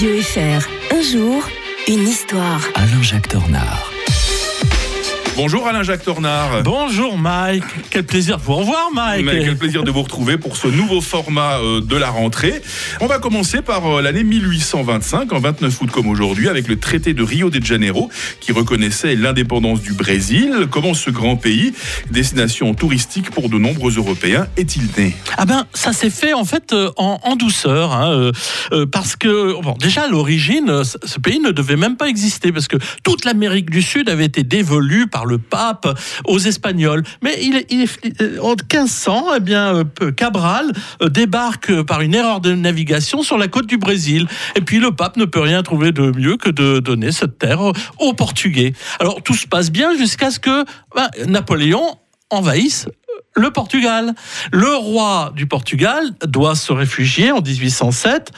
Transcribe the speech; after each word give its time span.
Radio 0.00 0.22
FR. 0.22 0.94
Un 0.94 1.02
jour, 1.02 1.46
une 1.86 2.08
histoire. 2.08 2.62
Alain-Jacques 2.74 3.28
Dornard. 3.28 3.89
Bonjour 5.42 5.66
Alain-Jacques 5.66 6.02
Tornard. 6.02 6.62
Bonjour 6.64 7.16
Mike, 7.16 7.64
quel 7.88 8.04
plaisir 8.04 8.36
de 8.36 8.42
vous 8.42 8.56
revoir 8.56 8.90
Mike. 8.92 9.24
Mais 9.24 9.42
quel 9.42 9.56
plaisir 9.56 9.84
de 9.84 9.90
vous 9.90 10.02
retrouver 10.02 10.36
pour 10.36 10.54
ce 10.54 10.68
nouveau 10.68 11.00
format 11.00 11.56
euh, 11.60 11.80
de 11.80 11.96
la 11.96 12.10
rentrée. 12.10 12.60
On 13.00 13.06
va 13.06 13.18
commencer 13.18 13.62
par 13.62 13.86
euh, 13.86 14.02
l'année 14.02 14.22
1825, 14.22 15.32
en 15.32 15.38
29 15.38 15.80
août 15.80 15.90
comme 15.90 16.08
aujourd'hui, 16.08 16.50
avec 16.50 16.68
le 16.68 16.78
traité 16.78 17.14
de 17.14 17.22
Rio 17.22 17.48
de 17.48 17.64
Janeiro 17.64 18.10
qui 18.40 18.52
reconnaissait 18.52 19.16
l'indépendance 19.16 19.80
du 19.80 19.94
Brésil. 19.94 20.66
Comment 20.70 20.92
ce 20.92 21.08
grand 21.08 21.36
pays, 21.36 21.72
destination 22.10 22.74
touristique 22.74 23.30
pour 23.30 23.48
de 23.48 23.56
nombreux 23.56 23.96
Européens, 23.96 24.46
est-il 24.58 24.90
né? 24.98 25.16
Ah 25.38 25.46
ben 25.46 25.64
ça 25.72 25.94
s'est 25.94 26.10
fait 26.10 26.34
en 26.34 26.44
fait 26.44 26.74
euh, 26.74 26.90
en, 26.98 27.34
douceur, 27.36 27.94
hein, 27.94 28.30
parce 28.92 29.16
que 29.16 29.58
bon, 29.62 29.74
déjà 29.80 30.02
à 30.02 30.08
l'origine, 30.08 30.82
ce 30.84 31.18
pays 31.18 31.40
ne 31.40 31.50
devait 31.50 31.76
même 31.76 31.96
pas 31.96 32.10
exister 32.10 32.52
parce 32.52 32.68
que 32.68 32.76
toute 33.02 33.24
l'Amérique 33.24 33.70
du 33.70 33.80
Sud 33.80 34.10
avait 34.10 34.26
été 34.26 34.42
dévolue 34.42 35.06
par 35.06 35.24
le 35.29 35.29
pape 35.38 35.88
aux 36.24 36.38
Espagnols. 36.38 37.02
Mais 37.22 37.36
il, 37.42 37.56
est, 37.56 38.22
euh, 38.22 38.38
en 38.40 38.50
1500, 38.50 39.26
eh 39.36 39.40
bien, 39.40 39.84
euh, 40.00 40.10
Cabral 40.12 40.72
euh, 41.02 41.08
débarque 41.08 41.82
par 41.82 42.00
une 42.00 42.14
erreur 42.14 42.40
de 42.40 42.52
navigation 42.52 43.22
sur 43.22 43.38
la 43.38 43.48
côte 43.48 43.66
du 43.66 43.78
Brésil. 43.78 44.26
Et 44.56 44.60
puis 44.60 44.78
le 44.78 44.92
pape 44.92 45.16
ne 45.16 45.24
peut 45.24 45.40
rien 45.40 45.62
trouver 45.62 45.92
de 45.92 46.12
mieux 46.16 46.36
que 46.36 46.50
de 46.50 46.80
donner 46.80 47.12
cette 47.12 47.38
terre 47.38 47.60
aux 47.98 48.14
Portugais. 48.14 48.72
Alors 48.98 49.22
tout 49.22 49.34
se 49.34 49.46
passe 49.46 49.70
bien 49.70 49.96
jusqu'à 49.96 50.30
ce 50.30 50.38
que 50.38 50.64
ben, 50.94 51.08
Napoléon 51.26 51.98
envahisse 52.30 52.86
le 53.34 53.50
Portugal. 53.50 54.14
Le 54.52 54.74
roi 54.76 55.32
du 55.34 55.46
Portugal 55.46 56.10
doit 56.26 56.54
se 56.54 56.72
réfugier 56.72 57.32
en 57.32 57.40
1807 57.40 58.32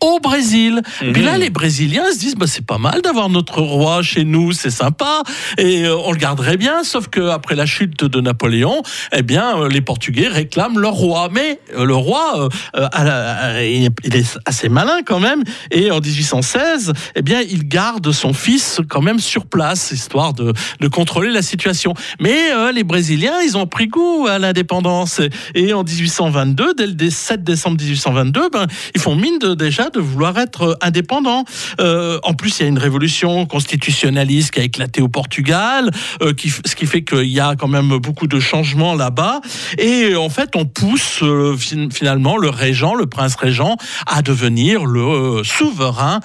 au 0.00 0.20
Brésil. 0.20 0.82
Et 1.02 1.12
Puis 1.12 1.22
là, 1.22 1.34
mhm. 1.34 1.40
les 1.40 1.50
Brésiliens 1.50 2.04
se 2.12 2.18
disent, 2.18 2.34
bah, 2.34 2.46
c'est 2.46 2.64
pas 2.64 2.78
mal 2.78 3.00
d'avoir 3.02 3.28
notre 3.28 3.60
roi 3.60 4.02
chez 4.02 4.24
nous, 4.24 4.52
c'est 4.52 4.70
sympa, 4.70 5.22
et 5.58 5.84
euh, 5.84 5.96
on 5.96 6.12
le 6.12 6.18
garderait 6.18 6.56
bien, 6.56 6.84
sauf 6.84 7.08
qu'après 7.08 7.54
la 7.54 7.66
chute 7.66 8.04
de 8.04 8.20
Napoléon, 8.20 8.82
eh 9.12 9.22
bien, 9.22 9.58
euh, 9.58 9.68
les 9.68 9.80
Portugais 9.80 10.28
réclament 10.28 10.78
leur 10.78 10.92
roi. 10.92 11.28
Mais 11.32 11.60
euh, 11.76 11.84
le 11.84 11.94
roi, 11.94 12.48
il 12.74 14.16
est 14.16 14.38
assez 14.44 14.68
malin 14.68 15.00
quand 15.04 15.20
même, 15.20 15.42
et 15.70 15.90
en 15.90 16.00
1816, 16.00 16.92
eh 17.14 17.22
bien, 17.22 17.40
il 17.40 17.66
garde 17.66 18.12
son 18.12 18.32
fils 18.32 18.80
quand 18.88 19.02
même 19.02 19.18
sur 19.18 19.46
place, 19.46 19.90
histoire 19.92 20.34
de, 20.34 20.52
de 20.80 20.88
contrôler 20.88 21.30
la 21.30 21.42
situation. 21.42 21.94
Mais 22.20 22.36
les 22.72 22.84
Brésiliens, 22.84 23.40
ils 23.44 23.56
ont 23.56 23.66
pris 23.66 23.88
goût 23.88 24.26
à 24.28 24.38
l'indépendance, 24.38 25.20
et, 25.54 25.72
en 25.72 25.84
1822, 25.84 26.74
dès 26.74 26.86
le 26.86 27.10
7 27.10 27.42
décembre 27.44 27.80
1822, 27.80 28.50
ben, 28.50 28.66
ils 28.94 29.00
font 29.00 29.16
mine 29.16 29.38
de 29.38 29.54
déjà 29.54 29.85
de 29.90 30.00
vouloir 30.00 30.38
être 30.38 30.62
euh, 30.62 30.74
indépendant. 30.80 31.44
Euh, 31.80 32.18
en 32.22 32.34
plus, 32.34 32.58
il 32.58 32.62
y 32.62 32.66
a 32.66 32.68
une 32.68 32.78
révolution 32.78 33.46
constitutionnaliste 33.46 34.52
qui 34.52 34.60
a 34.60 34.64
éclaté 34.64 35.02
au 35.02 35.08
Portugal, 35.08 35.90
euh, 36.22 36.32
ce 36.64 36.74
qui 36.74 36.86
fait 36.86 37.04
qu'il 37.04 37.28
y 37.28 37.40
a 37.40 37.56
quand 37.56 37.68
même 37.68 37.96
beaucoup 37.98 38.26
de 38.26 38.40
changements 38.40 38.94
là-bas. 38.94 39.40
Et 39.78 40.14
en 40.16 40.28
fait, 40.28 40.50
on 40.54 40.64
pousse 40.64 41.22
finalement 41.90 42.36
le 42.36 42.48
régent, 42.48 42.94
le 42.94 43.06
prince 43.06 43.36
régent, 43.36 43.76
à 44.06 44.22
devenir 44.22 44.84
le 44.86 45.42
souverain 45.44 46.20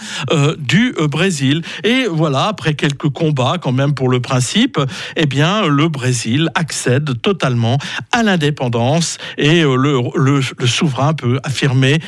du 0.58 0.94
Brésil. 1.10 1.62
Et 1.84 2.06
voilà, 2.10 2.48
après 2.48 2.74
quelques 2.74 3.10
combats 3.10 3.58
quand 3.62 3.72
même 3.72 3.94
pour 3.94 4.10
le 4.10 4.20
principe, 4.20 4.80
eh 5.16 5.26
bien, 5.26 5.68
le 5.68 5.88
Brésil 5.88 6.50
accède 6.56 7.22
totalement 7.22 7.78
à 8.12 8.24
l'indépendance 8.24 9.18
et 9.38 9.64
le 9.64 10.42
souverain 10.66 11.14
peut 11.14 11.40
affirmer 11.44 12.00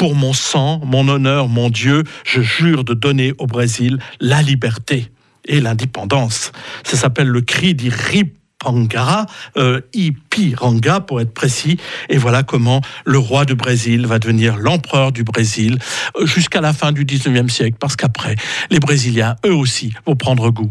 pour 0.00 0.14
mon 0.14 0.32
sang, 0.32 0.80
mon 0.86 1.08
honneur, 1.08 1.48
mon 1.48 1.68
Dieu, 1.68 2.04
je 2.24 2.40
jure 2.40 2.84
de 2.84 2.94
donner 2.94 3.34
au 3.36 3.46
Brésil 3.46 3.98
la 4.18 4.40
liberté 4.40 5.12
et 5.44 5.60
l'indépendance. 5.60 6.52
Ça 6.84 6.96
s'appelle 6.96 7.28
le 7.28 7.42
cri 7.42 7.74
d'Iripangara, 7.74 9.26
euh, 9.58 9.82
Ipiranga 9.92 11.00
pour 11.00 11.20
être 11.20 11.34
précis. 11.34 11.76
Et 12.08 12.16
voilà 12.16 12.42
comment 12.42 12.80
le 13.04 13.18
roi 13.18 13.44
du 13.44 13.54
Brésil 13.56 14.06
va 14.06 14.18
devenir 14.18 14.56
l'empereur 14.56 15.12
du 15.12 15.22
Brésil 15.22 15.76
euh, 16.16 16.24
jusqu'à 16.24 16.62
la 16.62 16.72
fin 16.72 16.92
du 16.92 17.04
19e 17.04 17.50
siècle, 17.50 17.76
parce 17.78 17.96
qu'après, 17.96 18.36
les 18.70 18.80
Brésiliens, 18.80 19.36
eux 19.44 19.54
aussi, 19.54 19.92
vont 20.06 20.16
prendre 20.16 20.50
goût 20.50 20.70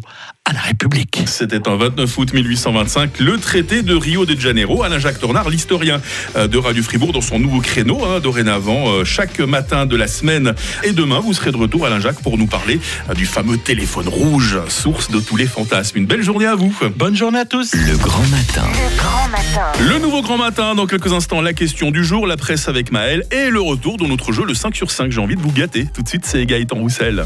la 0.54 0.62
République. 0.62 1.24
C'était 1.26 1.68
en 1.68 1.78
29 1.78 2.18
août 2.18 2.34
1825, 2.34 3.20
le 3.20 3.38
traité 3.38 3.82
de 3.82 3.96
Rio 3.96 4.26
de 4.26 4.40
Janeiro. 4.40 4.84
Alain-Jacques 4.84 5.20
Tornard, 5.20 5.50
l'historien 5.50 6.02
euh, 6.36 6.48
de 6.48 6.58
Radio 6.58 6.84
Fribourg, 6.84 7.12
dans 7.12 7.22
son 7.22 7.40
nouveau 7.40 7.60
créneau, 7.60 8.04
hein, 8.06 8.20
dorénavant, 8.20 8.90
euh, 8.90 9.04
chaque 9.04 9.40
matin 9.40 9.86
de 9.86 9.96
la 9.96 10.08
semaine. 10.08 10.54
Et 10.84 10.92
demain, 10.92 11.20
vous 11.20 11.34
serez 11.34 11.52
de 11.52 11.58
retour, 11.58 11.86
Alain-Jacques, 11.86 12.22
pour 12.22 12.38
nous 12.38 12.48
parler 12.48 12.80
euh, 13.10 13.14
du 13.14 13.26
fameux 13.26 13.58
téléphone 13.58 14.08
rouge, 14.08 14.60
source 14.68 15.12
de 15.12 15.20
tous 15.20 15.36
les 15.36 15.48
fantasmes. 15.48 15.98
Une 15.98 16.06
belle 16.06 16.24
journée 16.24 16.46
à 16.46 16.56
vous. 16.56 16.76
Bonne 16.96 17.16
journée 17.16 17.40
à 17.40 17.46
tous. 17.46 17.74
Le 17.74 17.98
grand 17.98 18.28
matin. 18.28 18.68
Le 18.74 18.98
grand 18.98 19.28
matin. 19.30 19.72
Le 19.80 20.00
nouveau 20.00 20.22
grand 20.22 20.38
matin, 20.38 20.76
dans 20.76 20.88
quelques 20.88 21.14
instants, 21.14 21.42
la 21.42 21.54
question 21.54 21.92
du 21.92 22.04
jour, 22.04 22.28
la 22.28 22.38
presse 22.38 22.68
avec 22.68 22.92
Maël 22.92 23.24
et 23.32 23.50
le 23.50 23.62
retour 23.62 23.98
de 23.98 24.06
notre 24.06 24.32
jeu, 24.32 24.46
le 24.46 24.54
5 24.54 24.76
sur 24.76 24.92
5. 24.92 25.12
J'ai 25.12 25.22
envie 25.22 25.36
de 25.36 25.42
vous 25.42 25.52
gâter. 25.52 25.88
Tout 25.94 26.02
de 26.02 26.08
suite, 26.08 26.26
c'est 26.26 26.46
Gaëtan 26.46 26.78
Roussel. 26.78 27.26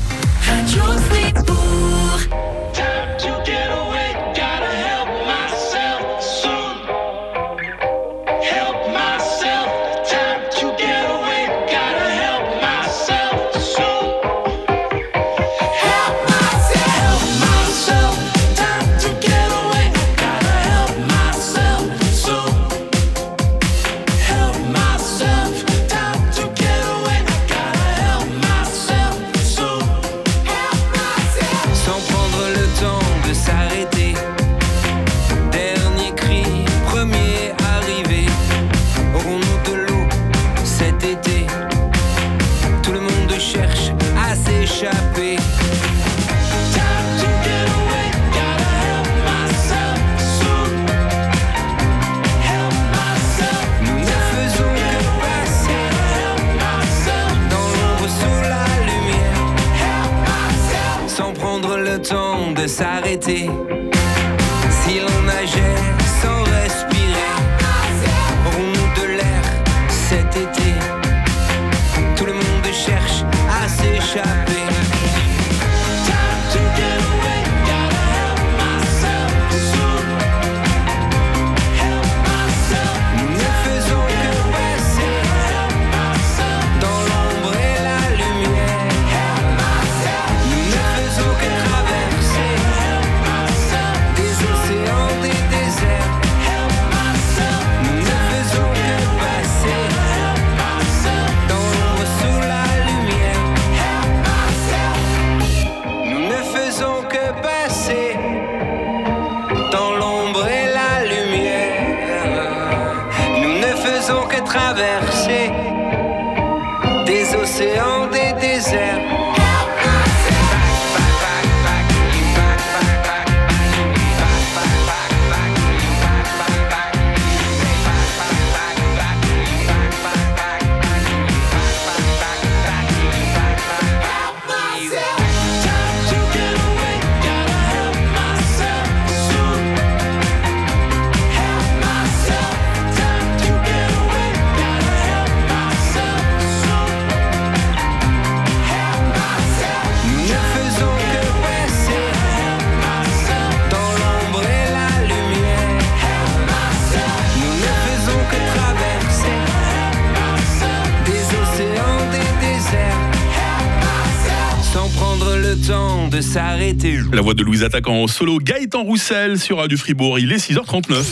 Voix 167.24 167.34
de 167.34 167.44
Louise 167.54 167.64
Attaquant 167.64 168.02
en 168.02 168.08
solo, 168.08 168.40
Gaëtan 168.40 168.82
Roussel 168.82 169.38
sur 169.38 169.58
Radio 169.58 169.78
Fribourg. 169.78 170.18
Il 170.18 170.32
est 170.32 170.38
6h39. 170.38 171.04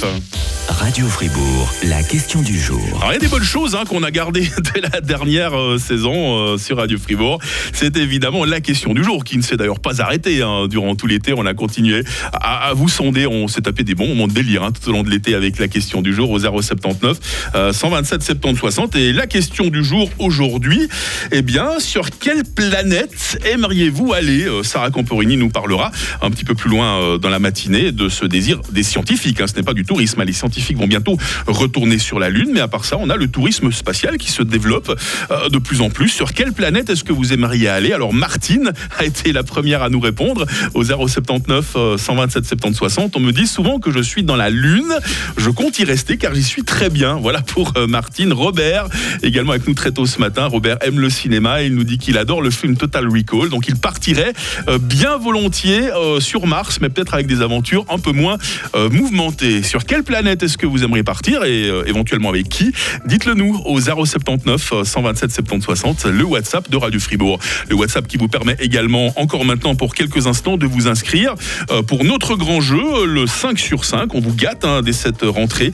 Radio 0.69 1.05
Fribourg, 1.07 1.71
la 1.83 2.01
question 2.01 2.41
du 2.41 2.57
jour. 2.57 2.81
Alors, 2.97 3.11
il 3.11 3.13
y 3.13 3.15
a 3.17 3.19
des 3.19 3.27
bonnes 3.27 3.43
choses 3.43 3.75
hein, 3.75 3.83
qu'on 3.87 4.01
a 4.03 4.09
gardées 4.09 4.49
de 4.75 4.81
la 4.81 5.01
dernière 5.01 5.53
euh, 5.55 5.77
saison 5.77 6.39
euh, 6.39 6.57
sur 6.57 6.77
Radio 6.77 6.97
Fribourg. 6.97 7.39
C'est 7.73 7.97
évidemment 7.97 8.45
la 8.45 8.61
question 8.61 8.93
du 8.93 9.03
jour 9.03 9.23
qui 9.23 9.37
ne 9.37 9.43
s'est 9.43 9.57
d'ailleurs 9.57 9.79
pas 9.79 10.01
arrêtée. 10.01 10.41
hein. 10.41 10.67
Durant 10.67 10.95
tout 10.95 11.07
l'été, 11.07 11.33
on 11.35 11.45
a 11.45 11.53
continué 11.53 12.03
à, 12.33 12.69
à 12.69 12.73
vous 12.73 12.89
sonder. 12.89 13.27
On 13.27 13.47
s'est 13.47 13.61
tapé 13.61 13.83
des 13.83 13.95
bons 13.95 14.07
moments 14.07 14.27
de 14.27 14.33
délire 14.33 14.63
hein, 14.63 14.71
tout 14.71 14.89
au 14.89 14.93
long 14.93 15.03
de 15.03 15.09
l'été 15.09 15.35
avec 15.35 15.59
la 15.59 15.67
question 15.67 16.01
du 16.01 16.13
jour 16.13 16.31
au 16.31 16.39
079 16.39 17.19
euh, 17.53 17.73
127 17.73 18.23
70 18.23 18.57
60. 18.57 18.95
Et 18.95 19.13
la 19.13 19.27
question 19.27 19.67
du 19.67 19.83
jour 19.83 20.09
aujourd'hui, 20.19 20.87
eh 21.31 21.41
bien, 21.43 21.79
sur 21.79 22.09
quelle 22.09 22.43
planète 22.45 23.39
aimeriez-vous 23.45 24.13
aller? 24.13 24.45
Euh, 24.45 24.63
Sarah 24.63 24.89
Camporini 24.89 25.37
nous 25.37 25.49
parlera 25.49 25.91
un 26.31 26.33
petit 26.33 26.45
peu 26.45 26.55
plus 26.55 26.69
loin 26.69 27.01
euh, 27.01 27.17
dans 27.17 27.27
la 27.27 27.39
matinée 27.39 27.91
de 27.91 28.07
ce 28.07 28.25
désir 28.25 28.61
des 28.71 28.83
scientifiques. 28.83 29.41
hein. 29.41 29.47
Ce 29.47 29.55
n'est 29.55 29.63
pas 29.63 29.73
du 29.73 29.83
tourisme. 29.83 30.21
hein. 30.21 30.25
Les 30.25 30.31
scientifiques 30.31 30.77
vont 30.77 30.87
bientôt 30.87 31.17
retourner 31.45 31.99
sur 31.99 32.19
la 32.19 32.29
Lune, 32.29 32.51
mais 32.53 32.61
à 32.61 32.69
part 32.69 32.85
ça, 32.85 32.95
on 32.97 33.09
a 33.09 33.17
le 33.17 33.27
tourisme 33.27 33.69
spatial 33.73 34.17
qui 34.17 34.31
se 34.31 34.41
développe 34.41 34.97
euh, 35.29 35.49
de 35.49 35.57
plus 35.57 35.81
en 35.81 35.89
plus. 35.89 36.07
Sur 36.07 36.31
quelle 36.33 36.53
planète 36.53 36.89
est-ce 36.89 37.03
que 37.03 37.11
vous 37.11 37.33
aimeriez 37.33 37.67
aller? 37.67 37.91
Alors 37.91 38.13
Martine 38.13 38.71
a 38.97 39.03
été 39.03 39.33
la 39.33 39.43
première 39.43 39.81
à 39.83 39.89
nous 39.89 39.99
répondre 39.99 40.45
au 40.73 40.83
079 40.85 41.73
euh, 41.75 41.97
127 41.97 42.45
70 42.45 42.77
60. 42.77 43.17
On 43.17 43.19
me 43.19 43.33
dit 43.33 43.47
souvent 43.47 43.79
que 43.79 43.91
je 43.91 43.99
suis 43.99 44.23
dans 44.23 44.37
la 44.37 44.49
Lune. 44.49 44.93
Je 45.37 45.49
compte 45.49 45.79
y 45.79 45.83
rester 45.83 46.17
car 46.17 46.33
j'y 46.33 46.43
suis 46.43 46.63
très 46.63 46.89
bien. 46.89 47.15
Voilà 47.15 47.41
pour 47.41 47.73
euh, 47.75 47.87
Martine. 47.87 48.31
Robert, 48.31 48.87
également 49.21 49.51
avec 49.51 49.67
nous 49.67 49.73
très 49.73 49.91
tôt 49.91 50.05
ce 50.05 50.19
matin. 50.19 50.45
Robert 50.45 50.77
aime 50.81 50.99
le 51.01 51.09
cinéma. 51.09 51.61
Il 51.63 51.75
nous 51.75 51.83
dit 51.83 51.97
qu'il 51.97 52.17
adore 52.17 52.41
le 52.41 52.51
film 52.51 52.77
Total 52.77 53.05
Recall. 53.05 53.49
Donc 53.49 53.67
il 53.67 53.75
partirait 53.75 54.33
bien 54.79 55.17
volontiers 55.17 55.89
sur 56.21 56.47
Mars, 56.47 56.79
mais 56.81 56.89
peut-être 56.89 57.13
avec 57.13 57.27
des 57.27 57.41
aventures 57.41 57.85
un 57.89 57.99
peu 57.99 58.11
moins 58.11 58.37
euh, 58.75 58.89
mouvementées. 58.89 59.63
Sur 59.63 59.85
quelle 59.85 60.03
planète 60.03 60.43
est-ce 60.43 60.57
que 60.57 60.65
vous 60.65 60.83
aimeriez 60.83 61.03
partir 61.03 61.43
et 61.43 61.67
euh, 61.67 61.83
éventuellement 61.85 62.29
avec 62.29 62.49
qui? 62.49 62.71
Dites-le 63.05 63.33
nous 63.33 63.61
au 63.65 63.79
079 63.79 64.73
euh, 64.73 64.83
127 64.83 65.31
70 65.31 65.63
60, 65.63 66.05
le 66.05 66.23
WhatsApp 66.23 66.69
de 66.69 66.77
Radio 66.77 66.99
Fribourg. 66.99 67.39
Le 67.69 67.75
WhatsApp 67.75 68.07
qui 68.07 68.17
vous 68.17 68.27
permet 68.27 68.55
également, 68.59 69.13
encore 69.19 69.45
maintenant 69.45 69.75
pour 69.75 69.93
quelques 69.93 70.27
instants, 70.27 70.57
de 70.57 70.65
vous 70.65 70.87
inscrire 70.87 71.35
euh, 71.71 71.81
pour 71.81 72.03
notre 72.03 72.35
grand 72.35 72.61
jeu, 72.61 73.05
le 73.05 73.27
5 73.27 73.59
sur 73.59 73.85
5. 73.85 74.13
On 74.15 74.19
vous 74.19 74.33
gâte 74.33 74.65
hein, 74.65 74.81
dès 74.81 74.93
cette 74.93 75.23
rentrée 75.23 75.71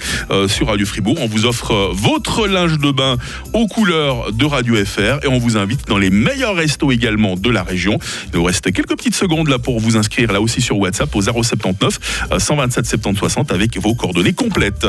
sur 0.48 0.68
Radio 0.68 0.86
Fribourg. 0.86 1.18
On 1.20 1.28
vous 1.28 1.46
offre 1.46 1.92
votre 1.94 2.48
linge 2.48 2.78
de 2.78 2.92
bain 2.92 3.18
aux 3.54 3.68
couleurs 3.68 4.32
de 4.32 4.46
Radio 4.46 4.76
FR 4.86 5.24
et 5.24 5.28
on 5.28 5.38
vous 5.38 5.58
invite 5.58 5.88
dans 5.88 5.98
les 5.98 6.10
meilleurs 6.10 6.56
restos 6.56 6.92
également 6.92 7.36
de 7.36 7.50
la 7.50 7.64
région. 7.64 8.00
Il 8.28 8.38
nous 8.38 8.44
reste 8.44 8.72
quelques 8.72 8.96
petites 8.96 9.16
secondes 9.16 9.48
là 9.48 9.60
pour 9.60 9.80
vous 9.80 9.98
inscrire 9.98 10.32
aussi 10.40 10.62
sur 10.62 10.78
WhatsApp 10.78 11.14
au 11.16 11.22
079 11.22 12.28
euh, 12.32 12.40
127 12.40 12.86
70 12.86 13.18
60 13.20 13.52
avec 13.52 13.78
vos 13.78 13.96
coordonnées 13.96 14.34
complètes. 14.34 14.88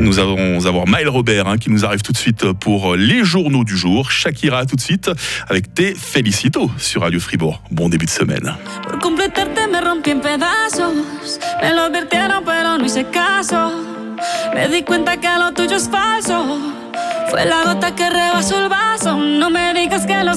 Nous 0.00 0.20
allons 0.20 0.64
avoir 0.64 0.86
Maël 0.86 1.08
Robert 1.08 1.48
hein, 1.48 1.58
qui 1.58 1.70
nous 1.70 1.84
arrive 1.84 2.02
tout 2.02 2.12
de 2.12 2.16
suite 2.16 2.52
pour 2.52 2.94
les 2.94 3.24
journaux 3.24 3.64
du 3.64 3.76
jour. 3.76 4.12
Shakira 4.12 4.64
tout 4.64 4.76
de 4.76 4.80
suite 4.80 5.10
avec 5.48 5.74
Te 5.74 5.92
Felicito 5.94 6.70
sur 6.78 7.02
Radio 7.02 7.18
Fribourg. 7.18 7.60
Bon 7.72 7.88
début 7.88 8.06
de 8.06 8.10
semaine. 8.10 8.54
Me 14.54 14.68
di 14.68 14.82
cuenta 14.82 15.16
que 15.18 15.28
lo 15.38 15.52
tuyo 15.52 15.76
es 15.76 15.88
falso. 15.88 16.58
Fue 17.30 17.44
la 17.44 17.62
gota 17.64 17.94
que 17.94 18.08
vaso. 18.68 19.16
No 19.16 19.50
me 19.50 19.74
digas 19.74 20.06
que 20.06 20.24
lo. 20.24 20.32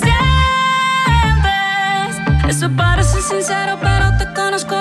Eso 2.52 2.70
parece 2.76 3.22
sincero, 3.22 3.78
pero 3.82 4.18
te 4.18 4.26
conozco 4.34 4.81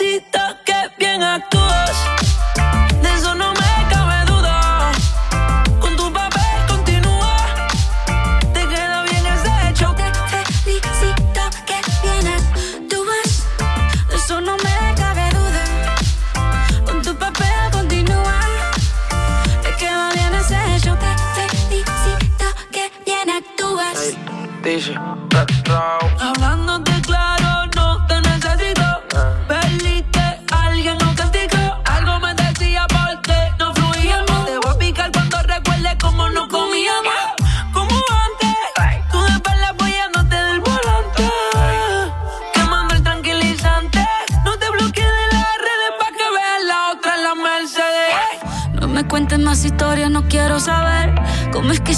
Te 0.00 0.06
felicito 0.06 0.49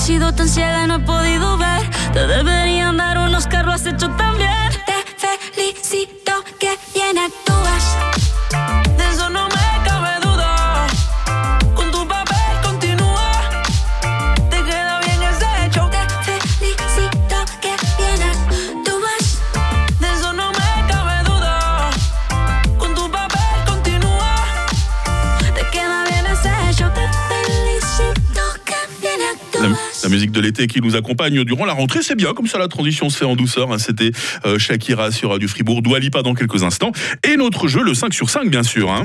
sido 0.03 0.33
tan 0.33 0.49
ciega 0.49 0.85
no 0.89 0.97
he 0.97 0.99
podido 0.99 1.57
ver. 1.59 1.89
Te 2.13 2.27
deberían 2.27 2.97
dar 2.97 3.12
musique 30.13 30.31
de 30.31 30.41
l'été 30.41 30.67
qui 30.67 30.81
nous 30.81 30.95
accompagne 30.95 31.43
durant 31.45 31.65
la 31.65 31.73
rentrée, 31.73 32.01
c'est 32.03 32.15
bien, 32.15 32.35
comme 32.35 32.47
ça 32.47 32.59
la 32.59 32.69
transition 32.69 33.09
se 33.09 33.17
fait 33.19 33.25
en 33.25 33.35
douceur. 33.35 33.73
hein. 33.73 33.79
C'était 33.79 34.13
euh, 34.45 34.59
Shakira 34.59 35.11
sur 35.11 35.31
Radio 35.31 35.49
Fribourg, 35.49 35.81
Dua 35.83 35.99
Lipa 35.99 36.23
dans 36.23 36.35
quelques 36.35 36.63
instants. 36.63 36.93
Et 37.27 37.37
notre 37.37 37.67
jeu, 37.67 37.83
le 37.83 37.95
5 37.95 38.13
sur 38.13 38.29
5, 38.31 38.49
bien 38.51 38.63
sûr. 38.63 38.91
hein. 38.91 39.05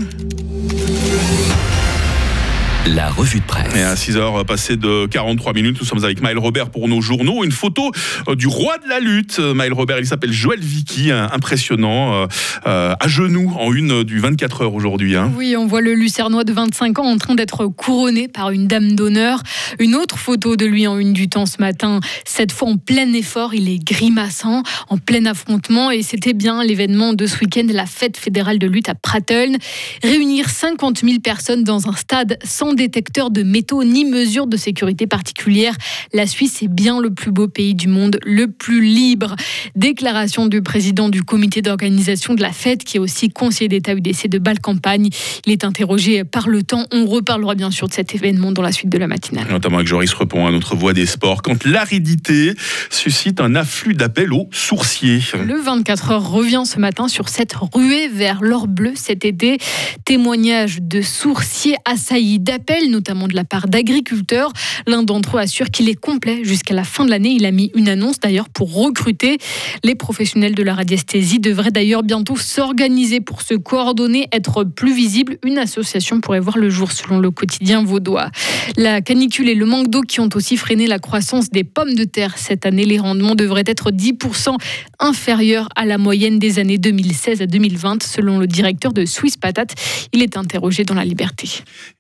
La 2.95 3.09
revue 3.09 3.39
de 3.39 3.45
presse. 3.45 3.75
Et 3.75 3.81
à 3.81 3.95
6h 3.95 4.45
passé 4.45 4.77
de 4.77 5.07
43 5.07 5.51
minutes, 5.51 5.77
nous 5.77 5.85
sommes 5.85 6.05
avec 6.05 6.21
Maël 6.21 6.37
Robert 6.37 6.69
pour 6.69 6.87
nos 6.87 7.01
journaux. 7.01 7.43
Une 7.43 7.51
photo 7.51 7.91
euh, 8.29 8.35
du 8.35 8.47
roi 8.47 8.77
de 8.77 8.87
la 8.87 9.01
lutte. 9.01 9.39
Euh, 9.39 9.53
Maël 9.53 9.73
Robert, 9.73 9.99
il 9.99 10.05
s'appelle 10.05 10.31
Joël 10.31 10.61
Vicky, 10.61 11.11
impressionnant, 11.11 12.13
euh, 12.13 12.27
euh, 12.65 12.93
à 12.97 13.07
genoux 13.09 13.53
en 13.59 13.73
une 13.73 14.03
du 14.03 14.19
24 14.19 14.61
heures 14.61 14.73
aujourd'hui. 14.73 15.17
hein. 15.17 15.33
Oui, 15.35 15.55
on 15.57 15.67
voit 15.67 15.81
le 15.81 15.95
Lucernois 15.95 16.45
de 16.45 16.53
25 16.53 16.99
ans 16.99 17.07
en 17.07 17.17
train 17.17 17.35
d'être 17.35 17.67
couronné 17.67 18.29
par 18.29 18.51
une 18.51 18.67
dame 18.67 18.93
d'honneur. 18.93 19.43
Une 19.79 19.93
autre 19.95 20.17
photo 20.17 20.55
de 20.55 20.65
lui 20.65 20.87
en 20.87 20.97
une 20.97 21.11
du 21.11 21.27
temps 21.27 21.45
ce 21.45 21.57
matin. 21.59 21.99
Cette 22.25 22.53
fois 22.53 22.69
en 22.69 22.77
plein 22.77 23.11
effort, 23.11 23.53
il 23.53 23.67
est 23.69 23.83
grimaçant, 23.83 24.63
en 24.87 24.97
plein 24.97 25.25
affrontement. 25.25 25.91
Et 25.91 26.03
c'était 26.03 26.33
bien 26.33 26.63
l'événement 26.63 27.11
de 27.11 27.25
ce 27.25 27.37
week-end, 27.39 27.65
la 27.69 27.85
fête 27.85 28.15
fédérale 28.15 28.59
de 28.59 28.67
lutte 28.67 28.87
à 28.87 28.95
Pratteln. 28.95 29.57
Réunir 30.03 30.49
50 30.49 30.99
000 30.99 31.19
personnes 31.19 31.65
dans 31.65 31.89
un 31.89 31.93
stade 31.93 32.39
sans 32.45 32.76
détecteur 32.77 33.29
de 33.29 33.43
métaux 33.43 33.83
ni 33.83 34.05
mesure 34.05 34.47
de 34.47 34.55
sécurité 34.55 35.07
particulière. 35.07 35.75
La 36.13 36.25
Suisse 36.25 36.63
est 36.63 36.69
bien 36.69 37.01
le 37.01 37.09
plus 37.09 37.31
beau 37.31 37.49
pays 37.49 37.75
du 37.75 37.89
monde, 37.89 38.19
le 38.25 38.47
plus 38.47 38.81
libre. 38.81 39.35
Déclaration 39.75 40.45
du 40.47 40.61
président 40.61 41.09
du 41.09 41.23
comité 41.23 41.61
d'organisation 41.61 42.33
de 42.33 42.41
la 42.41 42.53
fête, 42.53 42.83
qui 42.85 42.97
est 42.97 42.99
aussi 42.99 43.29
conseiller 43.29 43.67
d'État 43.67 43.93
UDC 43.93 44.29
de 44.29 44.39
Bâle-Campagne. 44.39 45.09
Il 45.45 45.51
est 45.51 45.65
interrogé 45.65 46.23
par 46.23 46.47
le 46.47 46.63
temps. 46.63 46.85
On 46.91 47.05
reparlera 47.05 47.55
bien 47.55 47.71
sûr 47.71 47.87
de 47.87 47.93
cet 47.93 48.15
événement 48.15 48.51
dans 48.51 48.61
la 48.61 48.71
suite 48.71 48.89
de 48.89 48.97
la 48.97 49.07
matinale. 49.07 49.47
Notamment 49.49 49.77
avec 49.77 49.87
Joris 49.87 50.13
Repon, 50.13 50.45
à 50.45 50.51
notre 50.51 50.75
voix 50.75 50.93
des 50.93 51.05
sports. 51.05 51.41
Quand 51.41 51.65
l'aridité 51.65 52.53
suscite 52.89 53.41
un 53.41 53.55
afflux 53.55 53.93
d'appels 53.93 54.31
aux 54.31 54.47
sourciers. 54.51 55.19
Le 55.33 55.59
24 55.59 56.11
heures 56.11 56.29
revient 56.29 56.63
ce 56.65 56.79
matin 56.79 57.07
sur 57.07 57.29
cette 57.29 57.53
ruée 57.53 58.07
vers 58.07 58.41
l'or 58.41 58.67
bleu 58.67 58.93
cet 58.95 59.25
été. 59.25 59.57
Témoignage 60.05 60.79
de 60.81 61.01
sourciers 61.01 61.75
assaillis 61.85 62.39
d'appels, 62.39 62.66
notamment 62.89 63.27
de 63.27 63.35
la 63.35 63.43
part 63.43 63.67
d'agriculteurs. 63.67 64.51
L'un 64.85 65.03
d'entre 65.03 65.37
eux 65.37 65.39
assure 65.39 65.69
qu'il 65.69 65.89
est 65.89 65.95
complet 65.95 66.43
jusqu'à 66.43 66.73
la 66.73 66.83
fin 66.83 67.05
de 67.05 67.09
l'année. 67.09 67.29
Il 67.29 67.45
a 67.45 67.51
mis 67.51 67.71
une 67.75 67.89
annonce 67.89 68.19
d'ailleurs 68.19 68.49
pour 68.49 68.73
recruter. 68.73 69.37
Les 69.83 69.95
professionnels 69.95 70.55
de 70.55 70.63
la 70.63 70.75
radiesthésie 70.75 71.39
devraient 71.39 71.71
d'ailleurs 71.71 72.03
bientôt 72.03 72.35
s'organiser 72.35 73.21
pour 73.21 73.41
se 73.41 73.53
coordonner, 73.53 74.27
être 74.31 74.63
plus 74.63 74.93
visibles. 74.93 75.37
Une 75.43 75.57
association 75.57 76.21
pourrait 76.21 76.39
voir 76.39 76.57
le 76.57 76.69
jour 76.69 76.91
selon 76.91 77.19
le 77.19 77.31
quotidien 77.31 77.83
vaudois. 77.83 78.29
La 78.75 79.01
canicule 79.01 79.49
et 79.49 79.55
le 79.55 79.65
manque 79.65 79.89
d'eau 79.89 80.01
qui 80.01 80.19
ont 80.19 80.29
aussi 80.35 80.57
freiné 80.57 80.87
la 80.87 80.99
croissance 80.99 81.49
des 81.49 81.63
pommes 81.63 81.95
de 81.95 82.03
terre 82.03 82.37
cette 82.37 82.65
année. 82.65 82.85
Les 82.85 82.99
rendements 82.99 83.35
devraient 83.35 83.63
être 83.65 83.91
10% 83.91 84.55
inférieurs 84.99 85.69
à 85.75 85.85
la 85.85 85.97
moyenne 85.97 86.39
des 86.39 86.59
années 86.59 86.77
2016 86.77 87.41
à 87.41 87.45
2020, 87.45 88.03
selon 88.03 88.39
le 88.39 88.47
directeur 88.47 88.93
de 88.93 89.05
Swiss 89.05 89.37
Patate. 89.37 89.73
Il 90.13 90.21
est 90.21 90.37
interrogé 90.37 90.83
dans 90.83 90.95
la 90.95 91.05
liberté. 91.05 91.49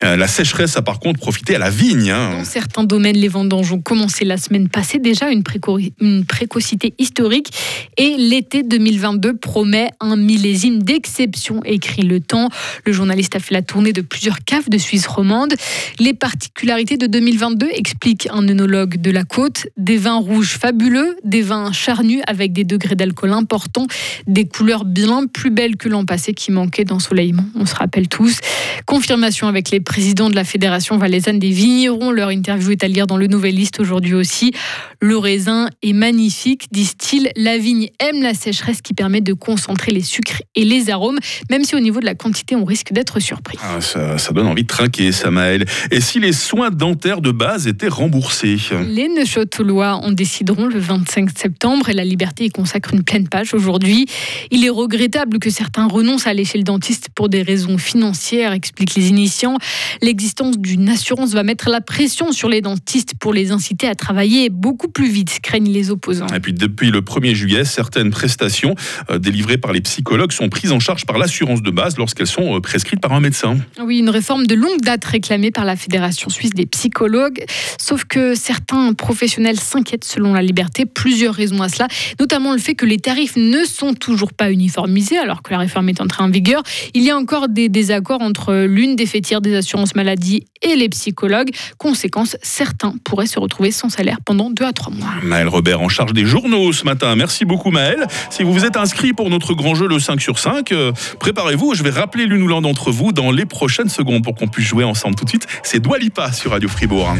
Euh, 0.03 0.15
La 0.15 0.27
sécheresse 0.47 0.77
a 0.77 0.81
par 0.81 0.99
contre 0.99 1.19
profité 1.19 1.55
à 1.55 1.59
la 1.59 1.69
vigne. 1.69 2.09
hein. 2.09 2.37
Dans 2.37 2.45
certains 2.45 2.83
domaines, 2.85 3.17
les 3.17 3.27
vendanges 3.27 3.73
ont 3.73 3.81
commencé 3.81 4.23
la 4.23 4.37
semaine 4.37 4.69
passée, 4.69 4.97
déjà 4.97 5.29
une, 5.29 5.43
préco- 5.43 5.77
une 5.99 6.23
précocité 6.25 6.93
historique. 6.99 7.51
Et 7.97 8.15
l'été 8.17 8.63
2022 8.63 9.35
promet 9.35 9.89
un 9.99 10.15
millésime 10.15 10.83
d'exception, 10.83 11.61
écrit 11.65 12.03
Le 12.03 12.21
Temps. 12.21 12.47
Le 12.85 12.93
journaliste 12.93 13.35
a 13.35 13.39
fait 13.39 13.53
la 13.53 13.61
tournée 13.61 13.91
de 13.91 13.99
plusieurs 14.01 14.39
caves 14.45 14.69
de 14.69 14.77
Suisse 14.77 15.05
romande. 15.05 15.53
Les 15.99 16.13
particularités 16.13 16.95
de 16.95 17.07
2022 17.07 17.67
explique 17.73 18.29
un 18.31 18.47
œnologue 18.47 19.01
de 19.01 19.11
la 19.11 19.25
côte. 19.25 19.67
Des 19.75 19.97
vins 19.97 20.17
rouges 20.19 20.57
fabuleux, 20.57 21.17
des 21.25 21.41
vins 21.41 21.73
charnus 21.73 22.21
avec 22.25 22.53
des 22.53 22.63
degrés 22.63 22.95
d'alcool 22.95 23.33
importants, 23.33 23.87
des 24.27 24.47
couleurs 24.47 24.85
bien 24.85 25.25
plus 25.27 25.49
belles 25.51 25.75
que 25.75 25.89
l'an 25.89 26.05
passé 26.05 26.33
qui 26.33 26.51
manquait 26.53 26.85
d'ensoleillement, 26.85 27.45
on 27.55 27.65
se 27.65 27.75
rappelle 27.75 28.07
tous. 28.07 28.39
Confirmation 28.85 29.47
avec 29.47 29.71
les 29.71 29.81
présidents 29.81 30.29
de 30.29 30.36
la 30.37 30.43
Fédération 30.43 30.97
valaisanne 30.97 31.39
des 31.39 31.49
vignerons. 31.49 32.11
Leur 32.11 32.31
interview 32.31 32.71
est 32.71 32.83
à 32.83 32.87
lire 32.87 33.07
dans 33.07 33.17
le 33.17 33.25
Nouvelliste 33.25 33.79
aujourd'hui 33.79 34.13
aussi. 34.13 34.53
Le 35.01 35.17
raisin 35.17 35.67
est 35.81 35.93
magnifique, 35.93 36.67
disent-ils. 36.71 37.31
La 37.35 37.57
vigne 37.57 37.89
aime 37.99 38.21
la 38.21 38.35
sécheresse 38.35 38.81
qui 38.81 38.93
permet 38.93 39.21
de 39.21 39.33
concentrer 39.33 39.91
les 39.91 40.01
sucres 40.01 40.43
et 40.53 40.63
les 40.63 40.91
arômes, 40.91 41.17
même 41.49 41.63
si 41.63 41.75
au 41.75 41.79
niveau 41.79 41.99
de 41.99 42.05
la 42.05 42.13
quantité, 42.13 42.55
on 42.55 42.65
risque 42.65 42.93
d'être 42.93 43.19
surpris. 43.19 43.57
Ah, 43.63 43.81
ça, 43.81 44.19
ça 44.19 44.31
donne 44.31 44.45
envie 44.45 44.61
de 44.61 44.67
trinquer, 44.67 45.11
Samaël. 45.11 45.65
Et 45.89 46.01
si 46.01 46.19
les 46.19 46.33
soins 46.33 46.69
dentaires 46.69 47.21
de 47.21 47.31
base 47.31 47.67
étaient 47.67 47.87
remboursés? 47.87 48.57
Les 48.87 49.09
Neuchâtelois 49.09 49.95
en 49.95 50.11
décideront 50.11 50.67
le 50.67 50.79
25 50.79 51.31
septembre 51.35 51.89
et 51.89 51.93
la 51.93 52.05
Liberté 52.05 52.45
y 52.45 52.49
consacre 52.49 52.93
une 52.93 53.03
pleine 53.03 53.27
page 53.27 53.55
aujourd'hui. 53.55 54.05
Il 54.51 54.63
est 54.63 54.69
regrettable 54.69 55.39
que 55.39 55.49
certains 55.49 55.87
renoncent 55.87 56.27
à 56.27 56.29
aller 56.29 56.45
chez 56.45 56.59
le 56.59 56.63
dentiste 56.63 57.07
pour 57.15 57.27
des 57.27 57.41
raisons 57.41 57.79
financières, 57.79 58.53
expliquent 58.53 58.93
les 58.93 59.09
initiants. 59.09 59.57
L'existence 60.03 60.26
d'une 60.57 60.89
assurance 60.89 61.33
va 61.33 61.43
mettre 61.43 61.69
la 61.69 61.81
pression 61.81 62.31
sur 62.31 62.49
les 62.49 62.61
dentistes 62.61 63.13
pour 63.19 63.33
les 63.33 63.51
inciter 63.51 63.87
à 63.87 63.95
travailler 63.95 64.49
beaucoup 64.49 64.87
plus 64.87 65.09
vite, 65.09 65.39
craignent 65.41 65.71
les 65.71 65.89
opposants. 65.89 66.27
Et 66.27 66.39
puis 66.39 66.53
depuis 66.53 66.91
le 66.91 67.01
1er 67.01 67.33
juillet, 67.33 67.65
certaines 67.65 68.09
prestations 68.09 68.75
euh, 69.09 69.19
délivrées 69.19 69.57
par 69.57 69.73
les 69.73 69.81
psychologues 69.81 70.31
sont 70.31 70.49
prises 70.49 70.71
en 70.71 70.79
charge 70.79 71.05
par 71.05 71.17
l'assurance 71.17 71.61
de 71.61 71.71
base 71.71 71.97
lorsqu'elles 71.97 72.27
sont 72.27 72.55
euh, 72.55 72.59
prescrites 72.59 72.99
par 72.99 73.13
un 73.13 73.19
médecin. 73.19 73.57
Oui, 73.79 73.99
une 73.99 74.09
réforme 74.09 74.47
de 74.47 74.55
longue 74.55 74.81
date 74.81 75.05
réclamée 75.05 75.51
par 75.51 75.65
la 75.65 75.75
Fédération 75.75 76.29
suisse 76.29 76.51
des 76.51 76.65
psychologues. 76.65 77.43
Sauf 77.79 78.05
que 78.05 78.35
certains 78.35 78.93
professionnels 78.93 79.59
s'inquiètent 79.59 80.05
selon 80.05 80.33
la 80.33 80.41
liberté. 80.41 80.85
Plusieurs 80.85 81.33
raisons 81.33 81.61
à 81.61 81.69
cela, 81.69 81.87
notamment 82.19 82.53
le 82.53 82.59
fait 82.59 82.75
que 82.75 82.85
les 82.85 82.97
tarifs 82.97 83.35
ne 83.35 83.63
sont 83.65 83.93
toujours 83.93 84.33
pas 84.33 84.51
uniformisés 84.51 85.17
alors 85.17 85.41
que 85.41 85.51
la 85.51 85.59
réforme 85.59 85.89
est 85.89 86.01
entrée 86.01 86.23
en 86.23 86.29
vigueur. 86.29 86.63
Il 86.93 87.03
y 87.03 87.11
a 87.11 87.17
encore 87.17 87.49
des 87.49 87.69
désaccords 87.69 88.21
entre 88.21 88.65
l'une 88.65 88.95
des 88.95 89.05
fêtières 89.05 89.41
des 89.41 89.55
assurances 89.55 89.95
maladie 89.95 90.16
et 90.61 90.75
les 90.75 90.89
psychologues. 90.89 91.49
Conséquence, 91.77 92.37
certains 92.41 92.93
pourraient 93.03 93.27
se 93.27 93.39
retrouver 93.39 93.71
sans 93.71 93.89
salaire 93.89 94.17
pendant 94.25 94.49
deux 94.49 94.65
à 94.65 94.73
trois 94.73 94.93
mois. 94.93 95.09
Maël 95.23 95.47
Robert 95.47 95.81
en 95.81 95.89
charge 95.89 96.13
des 96.13 96.25
journaux 96.25 96.73
ce 96.73 96.83
matin. 96.83 97.15
Merci 97.15 97.45
beaucoup 97.45 97.71
Maël. 97.71 98.07
Si 98.29 98.43
vous 98.43 98.53
vous 98.53 98.65
êtes 98.65 98.77
inscrit 98.77 99.13
pour 99.13 99.29
notre 99.29 99.53
grand 99.53 99.75
jeu 99.75 99.87
le 99.87 99.99
5 99.99 100.21
sur 100.21 100.39
5, 100.39 100.71
euh, 100.71 100.91
préparez-vous. 101.19 101.73
Je 101.73 101.83
vais 101.83 101.89
rappeler 101.89 102.25
l'une 102.25 102.43
ou 102.43 102.47
l'un 102.47 102.61
d'entre 102.61 102.91
vous 102.91 103.11
dans 103.11 103.31
les 103.31 103.45
prochaines 103.45 103.89
secondes 103.89 104.23
pour 104.23 104.35
qu'on 104.35 104.47
puisse 104.47 104.67
jouer 104.67 104.83
ensemble 104.83 105.15
tout 105.15 105.25
de 105.25 105.29
suite. 105.29 105.47
C'est 105.63 105.79
Doualipa 105.79 106.31
sur 106.31 106.51
Radio 106.51 106.69
Fribourg. 106.69 107.13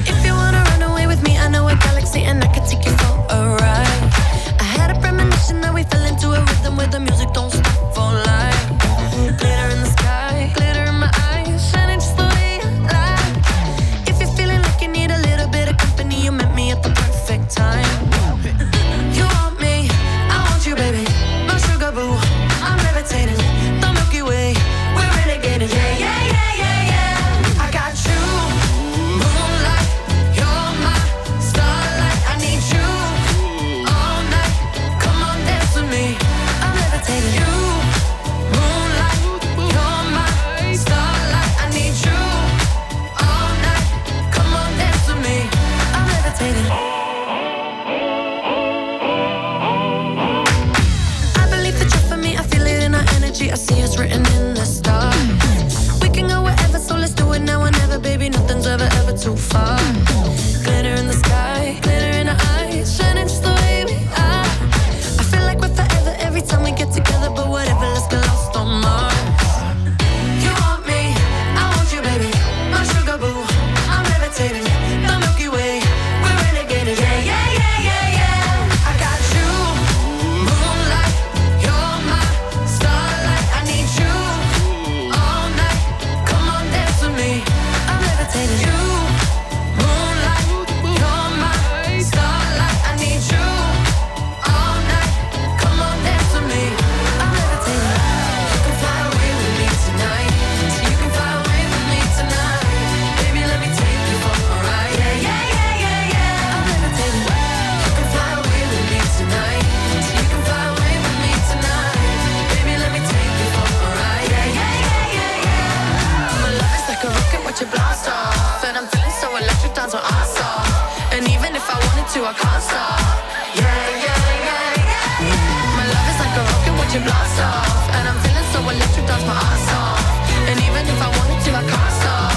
Off. 122.24 123.54
Yeah, 123.54 123.62
yeah, 123.62 124.18
yeah, 124.48 124.74
yeah. 124.90 125.78
My 125.78 125.86
love 125.86 126.08
is 126.10 126.20
like 126.20 126.34
a 126.34 126.44
rocket, 126.50 126.74
watch 126.80 126.96
it 126.96 127.04
blast 127.04 127.40
off. 127.42 127.90
And 127.94 128.08
I'm 128.08 128.18
feeling 128.26 128.48
so 128.52 128.60
electric, 128.60 129.06
that's 129.06 129.26
my 129.26 129.34
ass 129.34 129.72
off. 129.74 130.50
And 130.50 130.60
even 130.60 130.88
if 130.88 131.00
I 131.02 131.10
wanted 131.10 131.44
to, 131.46 131.52
I 131.52 131.62
can't 131.62 131.94
stop. 132.02 132.37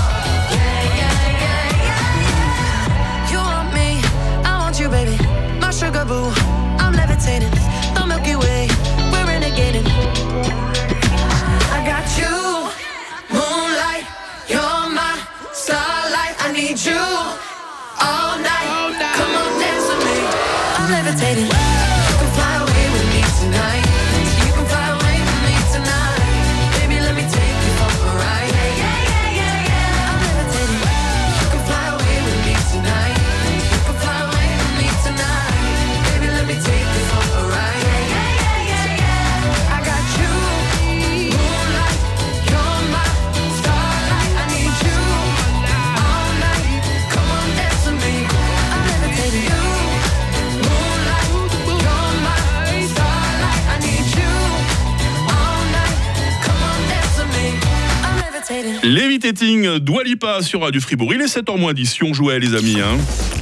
Levitating. 58.82 59.62
Levitating, 59.62 59.78
Dua 59.80 60.02
Lipa 60.04 60.42
sur 60.42 60.62
Radio 60.62 60.80
Fribourg. 60.80 61.12
Il 61.14 61.20
est 61.20 61.26
7h 61.26 61.58
moins 61.58 61.72
10, 61.72 61.86
si 61.86 62.04
on 62.04 62.14
jouait 62.14 62.38
les 62.38 62.54
amis. 62.54 62.76
Hein. 62.80 62.96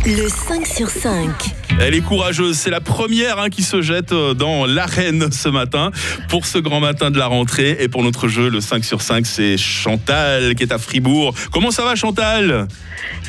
Le 0.06 0.28
5 0.28 0.66
sur 0.66 0.88
5. 0.90 1.30
Elle 1.80 1.94
est 1.94 2.00
courageuse, 2.00 2.56
c'est 2.58 2.70
la 2.70 2.80
première 2.80 3.38
hein, 3.38 3.50
qui 3.50 3.62
se 3.62 3.82
jette 3.82 4.10
euh, 4.10 4.34
dans 4.34 4.66
l'arène 4.66 5.30
ce 5.30 5.48
matin 5.48 5.92
pour 6.28 6.44
ce 6.44 6.58
grand 6.58 6.80
matin 6.80 7.10
de 7.12 7.18
la 7.18 7.26
rentrée. 7.26 7.76
Et 7.80 7.88
pour 7.88 8.02
notre 8.02 8.26
jeu, 8.26 8.48
le 8.48 8.60
5 8.60 8.84
sur 8.84 9.00
5, 9.00 9.24
c'est 9.26 9.56
Chantal 9.56 10.54
qui 10.56 10.64
est 10.64 10.72
à 10.72 10.78
Fribourg. 10.78 11.34
Comment 11.52 11.70
ça 11.70 11.84
va 11.84 11.94
Chantal? 11.94 12.66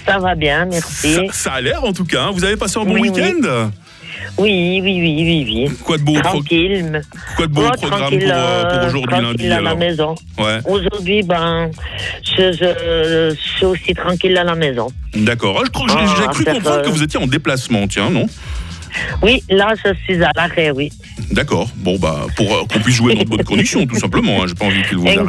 Ça 0.08 0.18
va 0.18 0.34
bien, 0.34 0.66
merci. 0.66 1.14
ça, 1.14 1.22
ça 1.32 1.52
a 1.54 1.62
l'air 1.62 1.84
en 1.84 1.94
tout 1.94 2.06
cas. 2.06 2.24
hein. 2.24 2.32
Vous 2.34 2.44
avez 2.44 2.58
passé 2.58 2.80
un 2.80 2.86
bon 2.86 2.94
Oui, 2.96 3.10
week-end? 3.10 3.36
Oui, 3.44 3.70
oui, 4.40 4.82
oui, 4.84 5.02
oui, 5.02 5.46
oui. 5.68 5.78
Quoi 5.84 5.98
de 5.98 6.04
beau, 6.04 6.20
Tranquille. 6.22 7.02
quoi 7.36 7.48
de 7.48 7.52
beau 7.54 7.62
au 7.62 7.66
Oh, 7.68 7.72
programme 7.78 8.00
tranquille, 8.02 8.20
pour, 8.20 8.30
euh, 8.34 8.64
pour 8.64 8.72
euh, 8.72 8.88
aujourd'hui 8.88 9.12
lundi 9.12 9.24
tranquille 9.26 9.52
à 9.54 9.62
la 9.62 9.76
maison. 9.76 10.16
Ouais, 10.38 10.60
Aujourd'hui, 10.66 11.24
ben, 11.24 11.72
je, 12.24 12.52
je- 12.54 13.36
je 13.36 13.36
suis 13.58 13.66
aussi 13.66 13.94
tranquille 13.94 14.38
à 14.38 14.44
la 14.44 14.56
maison. 14.56 14.88
d'accord. 15.14 15.58
Ah, 15.60 15.64
je 15.66 15.72
crois 15.72 15.88
que 15.88 15.92
j'ai- 15.94 16.24
Ah, 16.28 16.32
cru 16.32 16.44
comprendre 16.46 16.82
que 16.82 16.88
euh, 16.88 16.92
vous 16.92 17.04
étiez 17.04 17.20
en 17.20 17.28
déplacement, 17.28 17.88
tiens, 17.88 18.10
non? 18.10 18.26
Oui, 19.22 19.44
là, 19.50 19.74
je 19.86 19.94
suis 20.06 20.24
à 20.24 20.32
l'arrêt, 20.36 20.72
oui. 20.72 20.90
D'accord. 21.32 21.70
Bon, 21.78 21.98
bah, 22.00 22.26
pour 22.36 22.54
euh, 22.54 22.62
qu'on 22.72 22.80
puisse 22.80 22.96
jouer 22.96 23.14
dans 23.14 23.24
de 23.24 23.30
bonnes 23.30 23.44
conditions, 23.44 23.86
tout 23.86 23.96
simplement. 24.00 24.42
hein. 24.44 24.46
J'ai 24.48 24.56
pas 24.56 24.66
envie 24.66 24.82
qu'il 24.88 24.98
vous 24.98 25.08
arrive 25.08 25.20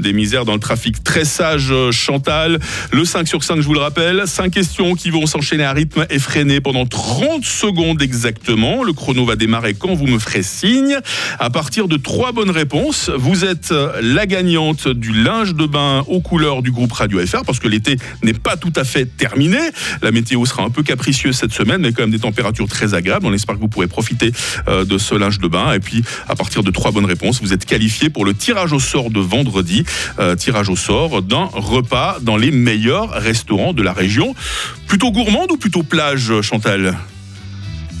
des 0.00 0.12
misères 0.12 0.44
dans 0.44 0.54
le 0.54 0.58
trafic. 0.60 1.04
Très 1.04 1.24
sage, 1.24 1.68
euh, 1.70 1.92
Chantal. 1.92 2.58
Le 2.92 3.04
5 3.04 3.28
sur 3.28 3.44
5, 3.44 3.60
je 3.60 3.66
vous 3.66 3.74
le 3.74 3.80
rappelle. 3.80 4.22
5 4.26 4.50
questions 4.50 4.94
qui 4.94 5.10
vont 5.10 5.26
s'enchaîner 5.26 5.62
à 5.64 5.72
rythme 5.72 6.04
effréné 6.10 6.60
pendant 6.60 6.84
30 6.84 7.44
secondes 7.44 8.02
exactement. 8.02 8.82
Le 8.82 8.92
chrono 8.92 9.24
va 9.24 9.36
démarrer 9.36 9.74
quand 9.74 9.94
vous 9.94 10.06
me 10.08 10.18
ferez 10.18 10.42
signe. 10.42 10.98
À 11.38 11.48
partir 11.50 11.86
de 11.86 11.96
trois 11.96 12.32
bonnes 12.32 12.50
réponses, 12.50 13.08
vous 13.16 13.44
êtes 13.44 13.70
euh, 13.70 13.92
la 14.02 14.26
gagnante 14.26 14.88
du 14.88 15.12
linge 15.12 15.54
de 15.54 15.66
bain 15.66 16.04
aux 16.08 16.20
couleurs 16.20 16.62
du 16.62 16.72
groupe 16.72 16.92
Radio 16.92 17.24
FR 17.24 17.42
parce 17.46 17.60
que 17.60 17.68
l'été 17.68 17.96
n'est 18.24 18.32
pas 18.32 18.56
tout 18.56 18.72
à 18.74 18.82
fait 18.84 19.06
terminé. 19.06 19.58
La 20.02 20.10
météo 20.10 20.44
sera 20.44 20.64
un 20.64 20.70
peu 20.70 20.82
capricieuse 20.82 21.36
cette 21.36 21.52
semaine, 21.52 21.82
mais 21.82 21.92
quand 21.92 22.02
même 22.02 22.10
des 22.10 22.18
températures 22.18 22.66
très 22.68 22.94
agréables. 22.94 23.26
On 23.26 23.32
espère 23.32 23.54
que 23.54 23.60
vous 23.60 23.68
pourrez 23.68 23.86
profiter 23.86 24.32
de 24.66 24.98
ce 24.98 25.14
linge 25.20 25.38
de 25.38 25.48
bain. 25.48 25.72
Et 25.72 25.80
puis, 25.80 26.02
à 26.28 26.34
partir 26.34 26.62
de 26.62 26.70
trois 26.70 26.90
bonnes 26.90 27.04
réponses, 27.04 27.40
vous 27.40 27.52
êtes 27.52 27.64
qualifié 27.64 28.10
pour 28.10 28.24
le 28.24 28.34
tirage 28.34 28.72
au 28.72 28.80
sort 28.80 29.10
de 29.10 29.20
vendredi. 29.20 29.84
Euh, 30.18 30.34
tirage 30.34 30.68
au 30.68 30.76
sort 30.76 31.22
d'un 31.22 31.48
repas 31.52 32.18
dans 32.20 32.36
les 32.36 32.50
meilleurs 32.50 33.10
restaurants 33.10 33.72
de 33.72 33.82
la 33.82 33.92
région. 33.92 34.34
Plutôt 34.86 35.12
gourmande 35.12 35.52
ou 35.52 35.56
plutôt 35.56 35.82
plage, 35.82 36.40
Chantal? 36.40 36.96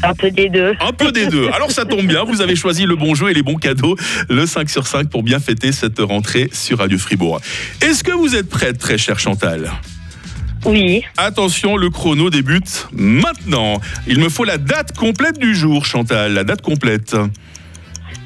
Un 0.02 0.14
peu 0.14 0.30
des 0.30 0.48
deux. 0.48 0.74
un 0.80 0.92
peu 0.92 1.12
des 1.12 1.26
deux. 1.26 1.48
Alors 1.50 1.70
ça 1.70 1.84
tombe 1.84 2.06
bien, 2.06 2.24
vous 2.24 2.40
avez 2.40 2.56
choisi 2.56 2.86
le 2.86 2.96
bon 2.96 3.14
jeu 3.14 3.30
et 3.30 3.34
les 3.34 3.42
bons 3.42 3.56
cadeaux, 3.56 3.96
le 4.30 4.46
5 4.46 4.70
sur 4.70 4.86
5 4.86 5.10
pour 5.10 5.22
bien 5.22 5.40
fêter 5.40 5.72
cette 5.72 5.98
rentrée 5.98 6.48
sur 6.52 6.78
Radio 6.78 6.98
Fribourg. 6.98 7.40
Est-ce 7.82 8.02
que 8.02 8.12
vous 8.12 8.34
êtes 8.34 8.48
prête, 8.48 8.78
très 8.78 8.96
chère 8.96 9.18
Chantal? 9.18 9.70
Oui, 10.66 11.02
Attention, 11.16 11.76
le 11.76 11.88
chrono 11.90 12.28
débute 12.30 12.86
maintenant. 12.92 13.80
Il 14.06 14.18
me 14.18 14.28
faut 14.28 14.44
la 14.44 14.58
date 14.58 14.94
complète 14.96 15.38
du 15.38 15.54
jour, 15.54 15.86
Chantal, 15.86 16.34
la 16.34 16.44
date 16.44 16.60
complète. 16.62 17.16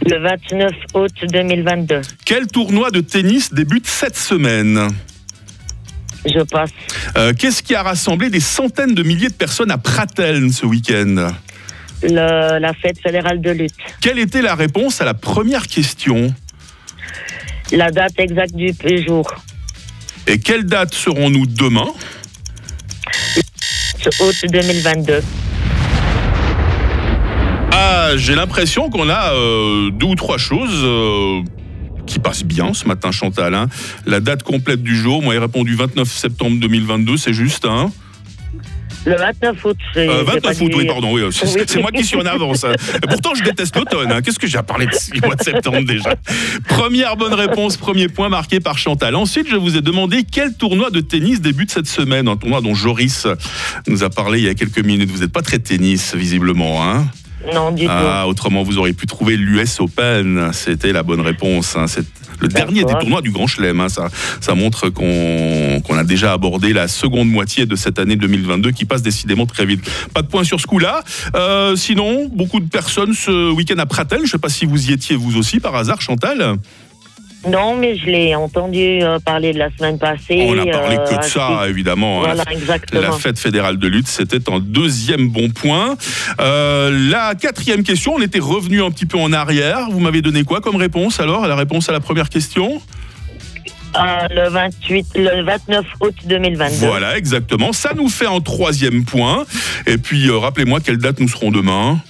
le 0.07 0.19
29 0.21 0.73
août 0.95 1.13
2022. 1.31 2.01
Quel 2.25 2.47
tournoi 2.49 2.91
de 2.91 3.01
tennis 3.01 3.53
débute 3.55 3.87
cette 3.87 4.17
semaine? 4.17 4.89
Je 6.27 6.41
passe. 6.43 6.71
Euh, 7.17 7.33
Qu'est-ce 7.39 7.63
qui 7.63 7.75
a 7.75 7.83
rassemblé 7.83 8.31
des 8.31 8.41
centaines 8.41 8.95
de 8.95 9.03
milliers 9.03 9.29
de 9.29 9.35
personnes 9.35 9.71
à 9.71 9.79
Pratteln 9.79 10.51
ce 10.51 10.67
week-end? 10.67 11.33
Le- 12.03 12.59
la 12.59 12.73
fête 12.75 12.99
fédérale 13.01 13.41
de 13.41 13.51
lutte. 13.51 13.75
Quelle 14.01 14.19
était 14.19 14.43
la 14.43 14.55
réponse 14.55 15.01
à 15.01 15.05
la 15.05 15.15
première 15.15 15.67
question? 15.69 16.35
La 17.73 17.91
date 17.91 18.19
exacte 18.19 18.55
du 18.55 18.73
jour. 19.07 19.33
Et 20.27 20.39
quelle 20.39 20.65
date 20.65 20.95
serons-nous 20.95 21.47
demain? 21.47 21.87
Août 24.21 24.45
2022. 24.51 25.23
Ah, 27.73 28.11
j'ai 28.17 28.35
l'impression 28.35 28.91
qu'on 28.91 29.09
a 29.09 29.33
euh, 29.33 29.91
deux 29.91 30.07
ou 30.07 30.15
trois 30.15 30.39
choses 30.39 30.83
euh, 30.85 31.41
qui 32.07 32.19
passent 32.19 32.45
bien 32.45 32.75
ce 32.75 32.87
matin, 32.87 33.11
Chantal. 33.11 33.55
hein. 33.55 33.69
La 34.07 34.21
date 34.21 34.43
complète 34.43 34.83
du 34.83 34.97
jour, 34.97 35.23
moi, 35.23 35.35
j'ai 35.35 35.41
répondu 35.41 35.75
29 35.75 36.09
septembre 36.09 36.59
2022, 36.61 37.17
c'est 37.17 37.33
juste, 37.33 37.65
hein 37.65 37.91
Le 39.07 39.17
29 39.17 39.65
août. 39.65 39.77
j'ai- 39.95 40.01
Euh, 40.09 40.19
j'ai 40.19 40.25
29 40.25 40.43
pas 40.43 40.51
août, 40.51 40.69
dit- 40.71 40.77
oui, 40.77 40.87
pardon, 40.87 41.13
oui, 41.13 41.23
c'est 41.31 41.47
c'est 41.69 41.81
moi 41.81 41.91
qui 41.93 42.05
suis 42.05 42.17
en 42.17 42.25
avance. 42.27 42.65
hein. 42.65 42.73
Pourtant, 43.09 43.35
je 43.35 43.43
déteste 43.43 43.77
l'automne. 43.77 44.11
hein. 44.13 44.23
Qu'est-ce 44.23 44.39
que 44.39 44.47
j'ai 44.47 44.59
à 44.59 44.63
parler 44.63 44.87
de 44.87 45.27
mois 45.27 45.35
de 45.37 45.43
septembre 45.43 45.83
déjà? 45.87 46.15
Première 46.69 47.17
bonne 47.17 47.35
réponse, 47.35 47.77
premier 47.77 48.09
point 48.09 48.29
marqué 48.29 48.61
par 48.61 48.79
Chantal. 48.79 49.15
Ensuite, 49.15 49.49
je 49.51 49.57
vous 49.57 49.77
ai 49.77 49.81
demandé 49.83 50.25
quel 50.31 50.55
tournoi 50.57 50.91
de 50.91 51.01
tennis 51.01 51.41
débute 51.41 51.71
cette 51.71 51.87
semaine? 51.89 52.29
Un 52.29 52.37
tournoi 52.37 52.61
dont 52.61 52.75
Joris 52.75 53.27
nous 53.89 54.03
a 54.05 54.11
parlé 54.11 54.39
il 54.39 54.45
y 54.45 54.49
a 54.49 54.55
quelques 54.55 54.79
minutes. 54.85 55.11
Vous 55.11 55.21
n'êtes 55.21 55.33
pas 55.33 55.43
très 55.43 55.59
tennis, 55.59 56.15
visiblement, 56.15 56.83
hein? 56.83 57.07
Non, 57.53 57.73
du 57.73 57.87
Ah, 57.89 58.27
autrement, 58.27 58.63
vous 58.63 58.79
auriez 58.79 58.95
pu 58.95 59.07
trouver 59.07 59.37
l'US 59.37 59.79
Open. 59.81 60.49
C'était 60.55 60.93
la 60.93 61.03
bonne 61.03 61.21
réponse. 61.21 61.77
hein. 61.77 61.87
C'est 61.87 62.07
le 62.45 62.49
dernier 62.49 62.85
des 62.85 62.95
tournois 62.95 63.23
du 63.23 63.31
Grand 63.31 63.47
Chelem. 63.47 63.81
hein. 63.81 63.87
Ça, 64.41 64.55
montre 64.55 64.89
qu'on 64.89 65.99
a 65.99 66.05
déjà 66.05 66.33
abordé 66.33 66.73
la 66.73 66.89
seconde 66.89 67.29
moitié 67.29 67.67
de 67.67 67.77
cette 67.77 67.99
année 67.99 68.17
2022 68.17 68.71
qui 68.71 68.85
passe 68.85 69.03
décidément 69.03 69.47
très 69.47 69.67
vite. 69.67 69.89
Pas 70.13 70.23
de 70.23 70.27
point 70.29 70.45
sur 70.45 70.61
ce 70.61 70.67
coup-là. 70.67 71.03
Euh, 71.35 71.77
sinon, 71.77 72.29
beaucoup 72.33 72.61
de 72.61 72.69
personnes 72.69 73.15
ce 73.15 73.51
week-end 73.51 73.79
à 73.79 73.87
Prattel. 73.87 74.19
Je 74.21 74.25
ne 74.25 74.29
sais 74.29 74.39
pas 74.39 74.49
si 74.49 74.65
vous 74.67 74.91
y 74.91 74.93
étiez 74.93 75.17
vous 75.17 75.37
aussi 75.37 75.61
par 75.61 75.75
hasard, 75.75 76.01
Chantal. 76.01 76.57
Non, 77.47 77.77
mais 77.77 77.97
je 77.97 78.07
l'ai 78.07 78.35
entendu 78.35 79.03
euh, 79.03 79.19
parler 79.19 79.53
de 79.53 79.59
la 79.59 79.69
semaine 79.77 79.99
passée. 79.99 80.47
On 80.49 80.55
n'a 80.55 80.67
parlé 80.67 80.97
euh, 80.97 81.05
que 81.07 81.19
de 81.19 81.25
ça, 81.25 81.69
évidemment. 81.69 82.21
hein. 82.25 82.35
Voilà, 82.35 82.45
exactement. 82.51 83.03
La 83.03 83.13
fête 83.13 83.39
fédérale 83.39 83.79
de 83.79 83.87
lutte, 83.87 84.09
c'était 84.09 84.51
un 84.51 84.61
deuxième 84.61 85.29
bon 85.29 85.51
point. 85.51 85.97
Euh, 86.41 87.09
la 87.11 87.35
quatrième 87.35 87.83
question, 87.83 88.15
on 88.17 88.23
était 88.23 88.39
revenu 88.41 88.83
un 88.83 88.91
petit 88.91 89.07
peu 89.07 89.19
en 89.19 89.33
arrière. 89.33 89.89
Vous 89.91 90.01
m'avez 90.01 90.23
donné 90.23 90.45
quoi 90.45 90.61
comme 90.61 90.77
réponse 90.77 91.21
alors 91.21 91.47
La 91.47 91.57
réponse 91.57 91.89
à 91.89 91.93
la 91.93 92.01
première 92.01 92.29
question? 92.29 92.81
Euh, 93.97 94.01
le 94.31 94.49
28, 94.49 95.07
le 95.15 95.45
29 95.45 95.85
août 96.01 96.15
2022. 96.25 96.87
Voilà, 96.87 97.17
exactement. 97.17 97.73
Ça 97.73 97.93
nous 97.95 98.09
fait 98.09 98.27
un 98.27 98.41
troisième 98.41 99.05
point. 99.05 99.45
Et 99.87 99.99
puis, 99.99 100.29
euh, 100.29 100.39
rappelez-moi 100.39 100.81
quelle 100.81 100.99
date 100.99 101.21
nous 101.21 101.29
serons 101.29 101.53
demain. 101.53 102.01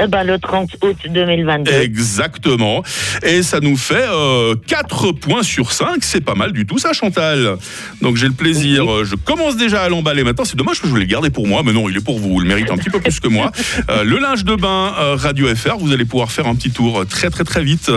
Eh 0.00 0.06
ben, 0.06 0.24
le 0.24 0.38
30 0.38 0.76
août 0.82 0.96
2022. 1.08 1.72
Exactement. 1.72 2.82
Et 3.22 3.42
ça 3.42 3.60
nous 3.60 3.76
fait 3.76 4.06
euh, 4.08 4.54
4 4.66 5.12
points 5.12 5.42
sur 5.42 5.72
5. 5.72 5.98
C'est 6.00 6.22
pas 6.22 6.34
mal 6.34 6.52
du 6.52 6.66
tout, 6.66 6.78
ça, 6.78 6.92
Chantal. 6.92 7.56
Donc 8.00 8.16
j'ai 8.16 8.26
le 8.26 8.32
plaisir. 8.32 9.04
Je 9.04 9.16
commence 9.16 9.56
déjà 9.56 9.82
à 9.82 9.88
l'emballer 9.88 10.24
maintenant. 10.24 10.44
C'est 10.44 10.56
dommage 10.56 10.80
que 10.80 10.86
je 10.86 10.90
voulais 10.90 11.04
le 11.04 11.10
garder 11.10 11.30
pour 11.30 11.46
moi, 11.46 11.62
mais 11.64 11.72
non, 11.72 11.88
il 11.88 11.96
est 11.96 12.04
pour 12.04 12.18
vous. 12.18 12.30
Vous 12.30 12.40
le 12.40 12.46
méritez 12.46 12.72
un 12.72 12.76
petit 12.76 12.90
peu 12.90 13.00
plus 13.00 13.20
que 13.20 13.28
moi. 13.28 13.50
Euh, 13.90 14.04
le 14.04 14.18
linge 14.18 14.44
de 14.44 14.54
bain 14.54 14.94
euh, 14.98 15.16
Radio 15.16 15.54
FR. 15.54 15.76
Vous 15.78 15.92
allez 15.92 16.04
pouvoir 16.04 16.30
faire 16.30 16.46
un 16.46 16.54
petit 16.54 16.70
tour 16.70 17.00
euh, 17.00 17.04
très, 17.04 17.30
très, 17.30 17.44
très 17.44 17.62
vite 17.62 17.90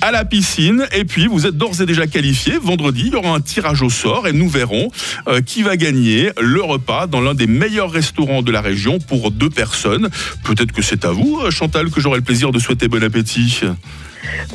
à 0.00 0.10
la 0.10 0.24
piscine. 0.24 0.86
Et 0.92 1.04
puis, 1.04 1.26
vous 1.26 1.46
êtes 1.46 1.56
d'ores 1.56 1.80
et 1.80 1.86
déjà 1.86 2.06
qualifié. 2.06 2.54
Vendredi, 2.60 3.04
il 3.06 3.12
y 3.12 3.16
aura 3.16 3.34
un 3.34 3.40
tirage 3.40 3.82
au 3.82 3.90
sort 3.90 4.26
et 4.26 4.32
nous 4.32 4.48
verrons 4.48 4.90
qui 5.44 5.62
va 5.62 5.76
gagner 5.76 6.30
le 6.40 6.62
repas 6.62 7.06
dans 7.06 7.20
l'un 7.20 7.34
des 7.34 7.46
meilleurs 7.46 7.90
restaurants 7.90 8.42
de 8.42 8.50
la 8.50 8.60
région 8.60 8.98
pour 8.98 9.30
deux 9.30 9.50
personnes. 9.50 10.08
Peut-être 10.44 10.72
que 10.72 10.82
c'est 10.82 11.04
à 11.04 11.10
vous, 11.10 11.37
euh, 11.46 11.50
Chantal, 11.50 11.90
que 11.90 12.00
j'aurai 12.00 12.18
le 12.18 12.24
plaisir 12.24 12.52
de 12.52 12.58
souhaiter 12.58 12.88
bon 12.88 13.02
appétit. 13.02 13.60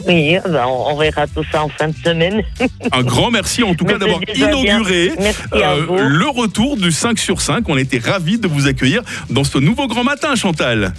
Oui, 0.05 0.37
ben, 0.47 0.65
on, 0.67 0.97
verra 0.97 1.27
tout 1.27 1.43
ça 1.51 1.63
en 1.63 1.69
fin 1.69 1.87
de 1.87 1.95
semaine. 2.03 2.43
Un 2.91 3.03
grand 3.03 3.31
merci 3.31 3.63
en 3.63 3.73
tout 3.75 3.85
cas 3.85 3.97
d'avoir 3.97 4.19
inauguré 4.35 5.11
euh, 5.53 6.09
le 6.09 6.27
retour 6.27 6.77
du 6.77 6.91
5 6.91 7.17
sur 7.17 7.41
5. 7.41 7.67
On 7.69 7.77
était 7.77 7.99
ravis 7.99 8.37
de 8.37 8.47
vous 8.47 8.67
accueillir 8.67 9.01
dans 9.29 9.43
ce 9.43 9.57
nouveau 9.57 9.87
grand 9.87 10.03
matin, 10.03 10.35
Chantal. 10.35 10.93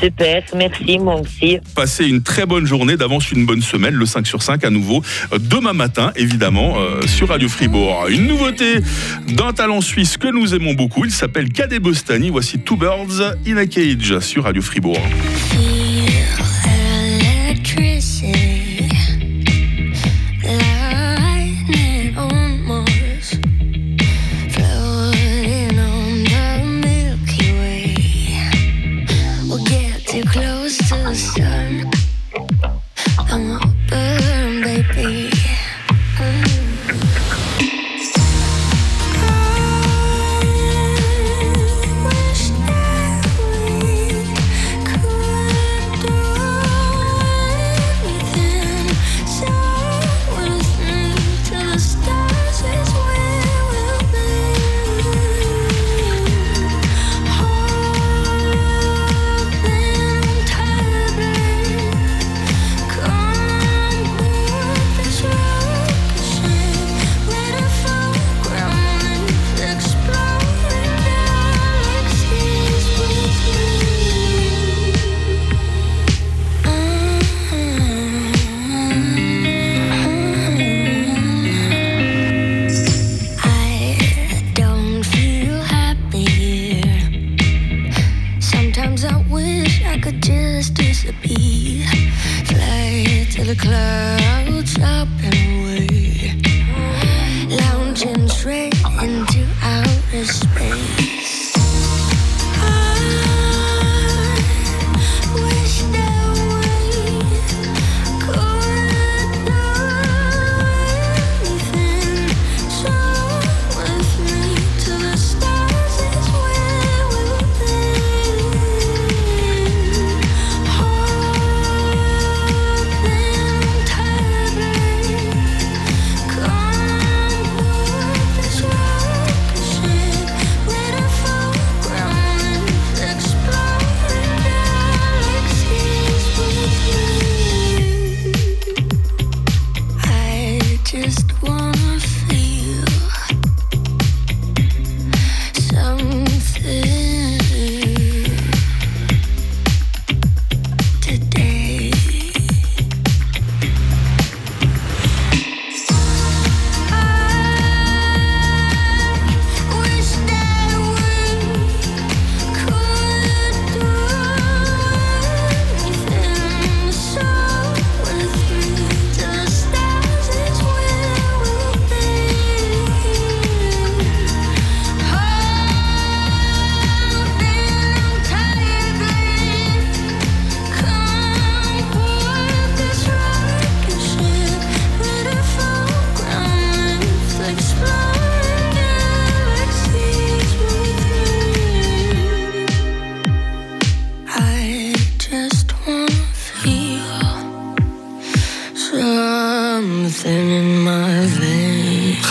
Super, 0.00 0.42
merci, 0.54 0.98
moi 0.98 1.20
aussi. 1.20 1.58
Passez 1.74 2.06
une 2.06 2.22
très 2.22 2.46
bonne 2.46 2.66
journée, 2.66 2.96
d'avance 2.96 3.30
une 3.32 3.44
bonne 3.44 3.62
semaine, 3.62 3.94
le 3.94 4.06
5 4.06 4.26
sur 4.26 4.42
5 4.42 4.64
à 4.64 4.70
nouveau, 4.70 5.02
euh, 5.32 5.38
demain 5.38 5.72
matin, 5.72 6.12
évidemment, 6.16 6.74
euh, 6.78 7.02
sur 7.06 7.28
Radio 7.28 7.48
Fribourg. 7.48 8.06
Une 8.08 8.26
nouveauté 8.26 8.80
d'un 9.28 9.52
talent 9.52 9.80
suisse 9.80 10.16
que 10.16 10.28
nous 10.28 10.54
aimons 10.54 10.74
beaucoup, 10.74 11.04
il 11.04 11.10
s'appelle 11.10 11.50
Cadet 11.50 11.80
Bostani. 11.80 12.30
Voici 12.30 12.58
Two 12.58 12.76
Birds 12.76 13.20
in 13.46 13.56
a 13.56 13.66
Cage 13.66 14.20
sur 14.20 14.44
Radio 14.44 14.62
Fribourg. 14.62 15.00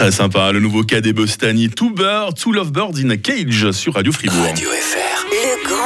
Très 0.03 0.11
sympa, 0.11 0.51
le 0.51 0.59
nouveau 0.59 0.83
Cadet 0.83 1.13
Bostani, 1.13 1.69
Two 1.69 1.89
Birds, 1.89 2.33
Two 2.37 2.51
Lovebirds 2.51 2.99
in 3.01 3.09
a 3.11 3.15
Cage 3.15 3.71
sur 3.71 3.93
Radio 3.93 4.11
Fribourg. 4.11 4.53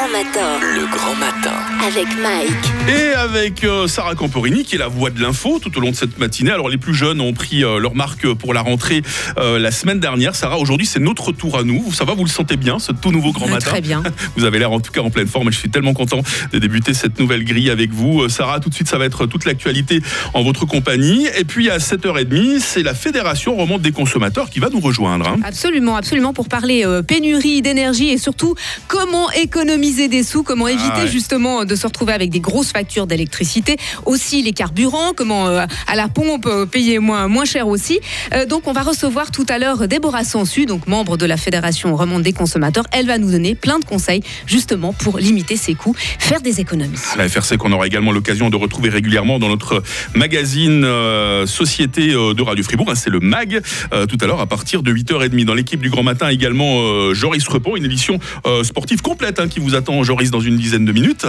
Grand 0.08 0.24
matin 0.24 0.60
le 0.62 0.86
grand 0.88 1.16
matin. 1.16 1.54
avec 1.86 2.06
Mike. 2.22 2.50
Et 2.88 3.14
avec 3.14 3.64
euh, 3.64 3.88
Sarah 3.88 4.16
Camporini, 4.16 4.64
qui 4.64 4.76
est 4.76 4.78
la 4.78 4.88
voix 4.88 5.10
de 5.10 5.22
l'info 5.22 5.60
tout 5.62 5.76
au 5.78 5.82
long 5.82 5.92
de 5.92 5.96
cette 5.96 6.18
matinée. 6.18 6.52
Alors, 6.52 6.70
les 6.70 6.78
plus 6.78 6.94
jeunes 6.94 7.20
ont 7.20 7.34
pris 7.34 7.64
euh, 7.64 7.80
leur 7.80 7.96
marque 7.96 8.32
pour 8.34 8.54
la 8.54 8.62
rentrée 8.62 9.02
euh, 9.38 9.60
la 9.60 9.72
semaine 9.72 10.00
dernière. 10.00 10.36
Sarah, 10.36 10.58
aujourd'hui, 10.60 10.86
c'est 10.86 11.00
notre 11.00 11.32
tour 11.32 11.58
à 11.58 11.64
nous. 11.64 11.92
Ça 11.94 12.06
va, 12.06 12.14
vous 12.14 12.24
le 12.24 12.30
sentez 12.30 12.56
bien, 12.58 12.80
ce 12.80 12.92
tout 12.92 13.12
nouveau 13.12 13.32
grand 13.32 13.48
matin? 13.48 13.70
Très 13.70 13.82
bien. 13.82 14.02
Vous 14.38 14.46
avez 14.46 14.60
l'air 14.60 14.72
en 14.72 14.80
tout 14.80 14.92
cas 14.92 15.02
en 15.02 15.10
pleine 15.10 15.28
forme 15.28 15.50
et 15.50 15.52
je 15.52 15.58
suis 15.58 15.70
tellement 15.70 15.94
content 15.94 16.22
de 16.54 16.60
débuter 16.60 16.94
cette 16.94 17.20
nouvelle 17.20 17.44
grille 17.44 17.70
avec 17.70 17.92
vous. 17.92 18.22
Euh, 18.22 18.30
Sarah, 18.30 18.60
tout 18.60 18.70
de 18.70 18.74
suite, 18.76 18.88
ça 18.88 18.98
va 18.98 19.06
être 19.06 19.26
toute 19.26 19.46
l'actualité 19.46 20.02
en 20.34 20.44
votre 20.44 20.66
compagnie. 20.66 21.28
Et 21.38 21.44
puis, 21.44 21.70
à 21.70 21.80
7h30, 21.80 22.60
c'est 22.60 22.84
la 22.84 22.94
Fédération 22.94 23.56
Romande 23.56 23.82
des 23.82 23.92
consommateurs 23.92 24.50
qui 24.50 24.60
va 24.60 24.70
nous 24.70 24.80
rejoindre. 24.80 25.28
hein. 25.28 25.38
Absolument, 25.44 25.96
absolument, 25.96 26.34
pour 26.34 26.48
parler 26.48 26.86
euh, 26.86 27.02
pénurie 27.02 27.62
d'énergie 27.62 28.10
et 28.10 28.18
surtout 28.18 28.56
comment 28.88 29.30
économiser 29.32 29.97
économiser 29.98 30.08
des 30.08 30.24
sous, 30.24 30.44
comment 30.44 30.68
éviter 30.68 30.90
Ah 30.94 31.02
ouais. 31.02 31.08
justement 31.08 31.66
de 31.66 31.76
se 31.76 31.88
retrouver 31.88 32.14
avec 32.14 32.30
des 32.30 32.40
grosses 32.40 32.72
factures 32.72 33.08
d'électricité, 33.08 33.78
aussi 34.06 34.42
les 34.42 34.54
carburants, 34.54 35.14
comment 35.16 35.48
euh, 35.48 35.66
à 35.88 35.96
la 35.96 36.08
pompe 36.08 36.46
euh, 36.46 36.66
payer 36.66 37.00
moins, 37.00 37.28
moins 37.28 37.46
cher 37.46 37.68
aussi. 37.68 38.00
Euh, 38.34 38.46
donc 38.46 38.68
on 38.68 38.74
va 38.74 38.82
recevoir 38.82 39.32
tout 39.32 39.46
à 39.50 39.58
l'heure 39.58 39.88
Déborah 39.88 40.24
Sansu, 40.24 40.66
donc 40.66 40.88
membre 40.88 41.18
de 41.18 41.26
la 41.26 41.38
Fédération 41.38 41.96
Remonte 41.96 42.24
des 42.24 42.34
consommateurs. 42.34 42.86
Elle 42.92 43.08
va 43.08 43.18
nous 43.18 43.32
donner 43.32 43.56
plein 43.56 43.80
de 43.80 43.86
conseils 43.86 44.22
justement 44.46 44.94
pour 44.94 45.18
limiter 45.18 45.58
ses 45.58 45.74
coûts, 45.74 45.96
faire 46.20 46.42
des 46.42 46.60
économies. 46.60 46.98
La 47.18 47.28
FRC 47.28 47.58
qu'on 47.58 47.72
aura 47.72 47.88
également 47.88 48.12
l'occasion 48.12 48.50
de 48.50 48.56
retrouver 48.56 48.90
régulièrement 48.90 49.40
dans 49.40 49.50
notre 49.50 49.82
magazine 50.14 50.84
euh, 50.84 51.46
Société 51.46 52.14
euh, 52.14 52.34
de 52.34 52.42
Radio 52.42 52.64
Fribourg. 52.64 52.90
hein, 52.90 52.96
c'est 52.96 53.10
le 53.10 53.20
MAG 53.20 53.62
tout 54.10 54.18
à 54.22 54.28
l'heure 54.28 54.42
à 54.42 54.48
partir 54.48 54.84
de 54.84 54.92
8h30. 54.94 55.46
Dans 55.46 55.54
l'équipe 55.54 55.82
du 55.82 55.90
Grand 55.90 56.04
Matin 56.04 56.30
également 56.30 57.14
Joris 57.14 57.48
Repos, 57.48 57.78
une 57.78 57.86
édition 57.86 58.20
sportive 58.64 59.02
complète 59.02 59.40
hein, 59.40 59.48
qui 59.48 59.60
vous 59.60 59.76
attend 59.78 60.04
Joris 60.04 60.32
dans 60.32 60.42
une 60.42 60.58
dizaine 60.58 60.86
de 60.86 60.92
minutes. 60.92 61.26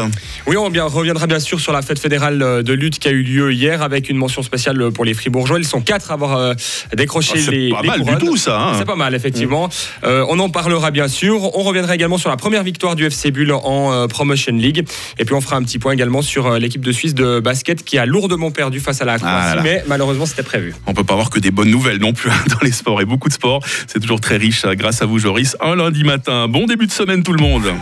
Oui, 0.46 0.56
on 0.56 0.64
reviendra 0.64 1.26
bien 1.26 1.38
sûr 1.40 1.60
sur 1.60 1.72
la 1.72 1.82
fête 1.82 1.98
fédérale 1.98 2.42
euh, 2.42 2.62
de 2.62 2.72
lutte 2.72 2.98
qui 2.98 3.08
a 3.08 3.12
eu 3.12 3.22
lieu 3.22 3.52
hier 3.52 3.82
avec 3.82 4.08
une 4.08 4.16
mention 4.16 4.42
spéciale 4.42 4.90
pour 4.92 5.04
les 5.04 5.14
Fribourgeois. 5.14 5.58
Ils 5.58 5.66
sont 5.66 5.80
quatre 5.80 6.10
à 6.10 6.14
avoir 6.14 6.36
euh, 6.36 6.54
décroché 6.96 7.34
Ah, 7.36 7.40
c'est 7.44 7.50
les. 7.52 7.70
pas 7.70 7.82
les 7.82 7.88
mal 7.88 8.00
du 8.04 8.16
tout, 8.16 8.36
ça, 8.36 8.60
hein. 8.60 8.72
C'est 8.78 8.84
pas 8.84 8.96
mal, 8.96 9.14
effectivement. 9.14 9.68
Euh, 10.04 10.24
on 10.28 10.38
en 10.40 10.48
parlera 10.48 10.90
bien 10.90 11.08
sûr. 11.08 11.56
On 11.56 11.62
reviendra 11.62 11.94
également 11.94 12.18
sur 12.18 12.30
la 12.30 12.36
première 12.36 12.62
victoire 12.64 12.96
du 12.96 13.04
FC 13.04 13.30
Bull 13.30 13.52
en 13.52 13.92
euh, 13.92 14.06
Promotion 14.08 14.54
League. 14.54 14.84
Et 15.18 15.24
puis 15.24 15.34
on 15.34 15.40
fera 15.40 15.56
un 15.56 15.62
petit 15.62 15.78
point 15.78 15.92
également 15.92 16.22
sur 16.22 16.46
euh, 16.46 16.58
l'équipe 16.58 16.84
de 16.84 16.92
Suisse 16.92 17.14
de 17.14 17.40
basket 17.40 17.84
qui 17.84 17.98
a 17.98 18.06
lourdement 18.06 18.50
perdu 18.50 18.80
face 18.80 19.00
à 19.02 19.04
la 19.04 19.18
Croatie, 19.18 19.56
Ah 19.58 19.60
mais 19.62 19.84
malheureusement 19.86 20.26
c'était 20.26 20.42
prévu. 20.42 20.74
On 20.86 20.94
peut 20.94 21.04
pas 21.04 21.12
avoir 21.14 21.30
que 21.30 21.38
des 21.38 21.50
bonnes 21.50 21.70
nouvelles 21.70 21.98
non 21.98 22.12
plus 22.12 22.30
hein, 22.30 22.44
dans 22.48 22.58
les 22.62 22.72
sports 22.72 23.00
et 23.00 23.04
beaucoup 23.04 23.28
de 23.28 23.34
sports. 23.34 23.60
C'est 23.86 24.00
toujours 24.00 24.20
très 24.20 24.36
riche 24.36 24.64
euh, 24.64 24.74
grâce 24.74 25.02
à 25.02 25.06
vous 25.06 25.18
Joris. 25.18 25.56
Un 25.60 25.76
lundi 25.76 26.04
matin. 26.04 26.48
Bon 26.48 26.66
début 26.66 26.86
de 26.86 26.92
semaine 26.92 27.22
tout 27.22 27.32
le 27.32 27.42
monde. 27.42 27.72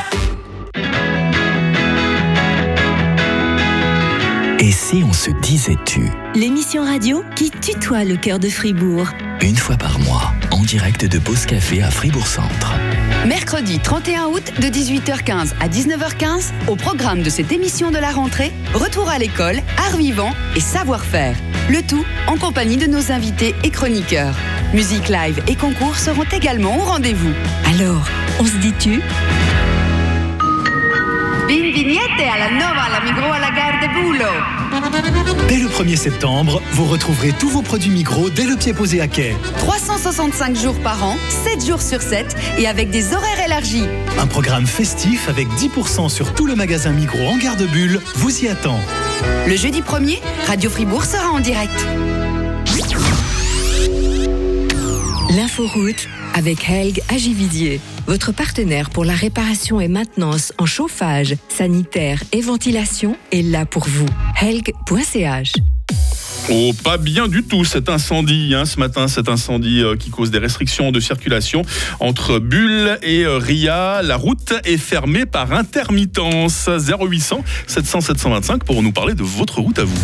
Et 4.59 4.73
si 4.73 5.05
on 5.07 5.13
se 5.13 5.31
disait 5.43 5.77
tu 5.85 6.09
L'émission 6.35 6.85
radio 6.85 7.23
qui 7.37 7.51
tutoie 7.51 8.05
le 8.05 8.17
cœur 8.17 8.39
de 8.39 8.49
Fribourg. 8.49 9.07
Une 9.41 9.57
fois 9.57 9.77
par 9.77 9.99
mois, 10.01 10.33
en 10.51 10.63
direct 10.63 11.05
de 11.05 11.19
Pause 11.19 11.47
Café 11.47 11.83
à 11.83 11.91
Fribourg 11.91 12.27
Centre. 12.27 12.73
Mercredi 13.27 13.79
31 13.79 14.27
août 14.27 14.53
de 14.59 14.67
18h15 14.67 15.53
à 15.61 15.69
19h15, 15.69 16.53
au 16.69 16.75
programme 16.75 17.23
de 17.23 17.31
cette 17.31 17.53
émission 17.53 17.91
de 17.91 17.99
la 17.99 18.11
rentrée, 18.11 18.53
retour 18.75 19.09
à 19.09 19.19
l'école, 19.19 19.61
art 19.79 19.99
vivant 19.99 20.33
et 20.57 20.61
savoir-faire. 20.61 21.37
Le 21.69 21.83
tout 21.83 22.05
en 22.27 22.37
compagnie 22.37 22.77
de 22.77 22.87
nos 22.87 23.13
invités 23.13 23.55
et 23.63 23.71
chroniqueurs. 23.71 24.37
Musique 24.75 25.09
live 25.09 25.43
et 25.49 25.55
concours 25.55 25.97
seront 25.97 26.27
également 26.33 26.79
au 26.79 26.85
rendez-vous. 26.85 27.33
Alors, 27.67 28.09
on 28.41 28.45
se 28.45 28.57
dit-tu? 28.57 29.01
Bin 29.01 29.76
vignette 31.55 32.21
à 32.21 32.39
la 32.39 32.51
nova, 32.51 32.83
à 32.83 32.91
la 32.91 33.01
migro, 33.05 33.33
à 33.33 33.39
la 33.39 33.51
gare 33.51 33.81
de 33.81 33.89
Bulo. 33.95 34.25
Dès 35.49 35.59
le 35.59 35.69
1er 35.69 35.97
septembre, 35.97 36.61
vous 36.73 36.85
retrouverez 36.85 37.33
tous 37.39 37.49
vos 37.49 37.63
produits 37.63 37.91
Migros 37.91 38.31
dès 38.31 38.45
le 38.45 38.57
pied 38.57 38.73
posé 38.73 39.01
à 39.01 39.09
quai. 39.09 39.37
365 39.59 40.57
jours 40.57 40.79
par 40.81 41.05
an, 41.05 41.17
7 41.45 41.65
jours 41.65 41.81
sur 41.81 42.03
7 42.03 42.37
et 42.59 42.67
avec 42.67 42.91
des 42.91 43.15
horaires 43.15 43.45
élargis. 43.45 43.85
Un 44.19 44.27
programme 44.27 44.67
festif 44.67 45.29
avec 45.29 45.49
10% 45.49 46.09
sur 46.09 46.35
tout 46.35 46.47
le 46.47 46.57
magasin 46.57 46.91
Migros 46.91 47.29
en 47.29 47.37
gare 47.37 47.57
de 47.57 47.67
Bulle 47.67 48.01
vous 48.17 48.45
y 48.45 48.49
attend. 48.49 48.81
Le 49.47 49.57
jeudi 49.57 49.83
1er, 49.83 50.19
Radio 50.47 50.69
Fribourg 50.69 51.05
sera 51.05 51.31
en 51.31 51.41
direct. 51.41 51.87
L'inforoute 55.37 56.09
avec 56.37 56.69
Helg 56.69 57.01
Agividier, 57.09 57.81
votre 58.07 58.31
partenaire 58.31 58.91
pour 58.91 59.07
la 59.07 59.15
réparation 59.15 59.81
et 59.81 59.89
maintenance 59.89 60.53
en 60.59 60.67
chauffage, 60.67 61.35
sanitaire 61.49 62.23
et 62.33 62.43
ventilation 62.43 63.17
est 63.33 63.41
là 63.41 63.65
pour 63.65 63.87
vous. 63.89 64.07
Helg.ch 64.41 65.55
Oh, 66.49 66.73
pas 66.85 66.99
bien 66.99 67.27
du 67.27 67.43
tout 67.43 67.65
cet 67.65 67.89
incendie 67.89 68.55
hein, 68.55 68.67
ce 68.67 68.79
matin, 68.79 69.09
cet 69.09 69.29
incendie 69.29 69.83
euh, 69.83 69.97
qui 69.97 70.11
cause 70.11 70.31
des 70.31 70.39
restrictions 70.39 70.93
de 70.93 71.01
circulation 71.01 71.63
entre 71.99 72.39
Bulle 72.39 72.99
et 73.03 73.25
euh, 73.25 73.39
Ria. 73.39 74.03
La 74.03 74.17
route 74.17 74.53
est 74.65 74.77
fermée 74.77 75.27
par 75.27 75.53
intermittence. 75.53 76.69
0800 76.69 77.43
700 77.67 78.01
725 78.01 78.65
pour 78.65 78.83
nous 78.83 78.93
parler 78.93 79.15
de 79.15 79.25
votre 79.25 79.61
route 79.61 79.79
à 79.79 79.85
vous. 79.85 79.99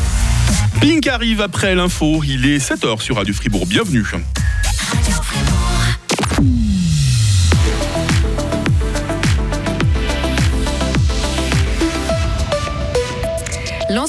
Pink 0.80 1.06
arrive 1.06 1.40
après 1.40 1.74
l'info. 1.74 2.22
Il 2.26 2.46
est 2.46 2.58
7h 2.58 3.00
sur 3.00 3.16
Radio 3.16 3.34
Fribourg. 3.34 3.66
Bienvenue. 3.66 4.04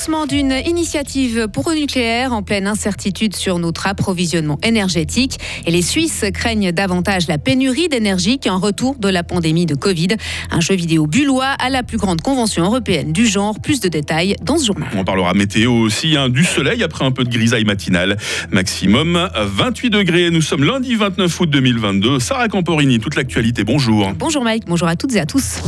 Lancement 0.04 0.26
d'une 0.26 0.52
initiative 0.66 1.48
pour 1.48 1.70
le 1.70 1.78
nucléaire 1.78 2.34
en 2.34 2.44
pleine 2.44 2.68
incertitude 2.68 3.38
sur 3.38 3.58
notre 3.58 3.88
approvisionnement 3.88 4.60
énergétique. 4.62 5.40
Et 5.66 5.72
les 5.72 5.82
Suisses 5.82 6.26
craignent 6.34 6.74
davantage 6.74 7.30
la 7.30 7.38
pénurie 7.38 7.88
d'énergie 7.88 8.38
qu'un 8.38 8.58
retour 8.58 8.98
de 9.00 9.08
la 9.08 9.24
pandémie 9.24 9.66
de 9.66 9.76
Covid. 9.76 10.10
Un 10.52 10.60
jeu 10.60 10.76
vidéo 10.76 11.08
bullois 11.08 11.56
à 11.58 11.70
la 11.70 11.84
plus 11.84 11.96
grande 11.96 12.20
convention 12.20 12.66
européenne 12.66 13.14
du 13.14 13.26
genre. 13.26 13.58
Plus 13.62 13.80
de 13.80 13.88
détails 13.88 14.36
dans 14.42 14.58
ce 14.58 14.66
journal. 14.66 14.90
On 14.94 15.06
parlera 15.06 15.34
météo 15.34 15.72
aussi, 15.72 16.18
hein, 16.18 16.28
du 16.28 16.44
soleil 16.44 16.84
après 16.84 17.06
un 17.06 17.12
peu 17.12 17.24
de 17.24 17.30
grisaille 17.30 17.64
matinale. 17.64 18.18
Maximum 18.52 19.30
28 19.34 19.90
degrés. 19.90 20.32
Nous 20.32 20.42
sommes 20.42 20.66
lundi 20.66 20.96
29 20.96 21.40
août 21.40 21.50
2022. 21.50 22.20
Sarah 22.20 22.50
Camporini, 22.50 23.00
toute 23.00 23.16
l'actualité. 23.16 23.64
Bonjour. 23.64 24.12
Bonjour 24.20 24.44
Mike, 24.44 24.66
bonjour 24.68 24.90
à 24.90 24.98
toutes 24.98 25.16
et 25.16 25.22
à 25.22 25.26
tous. 25.26 25.62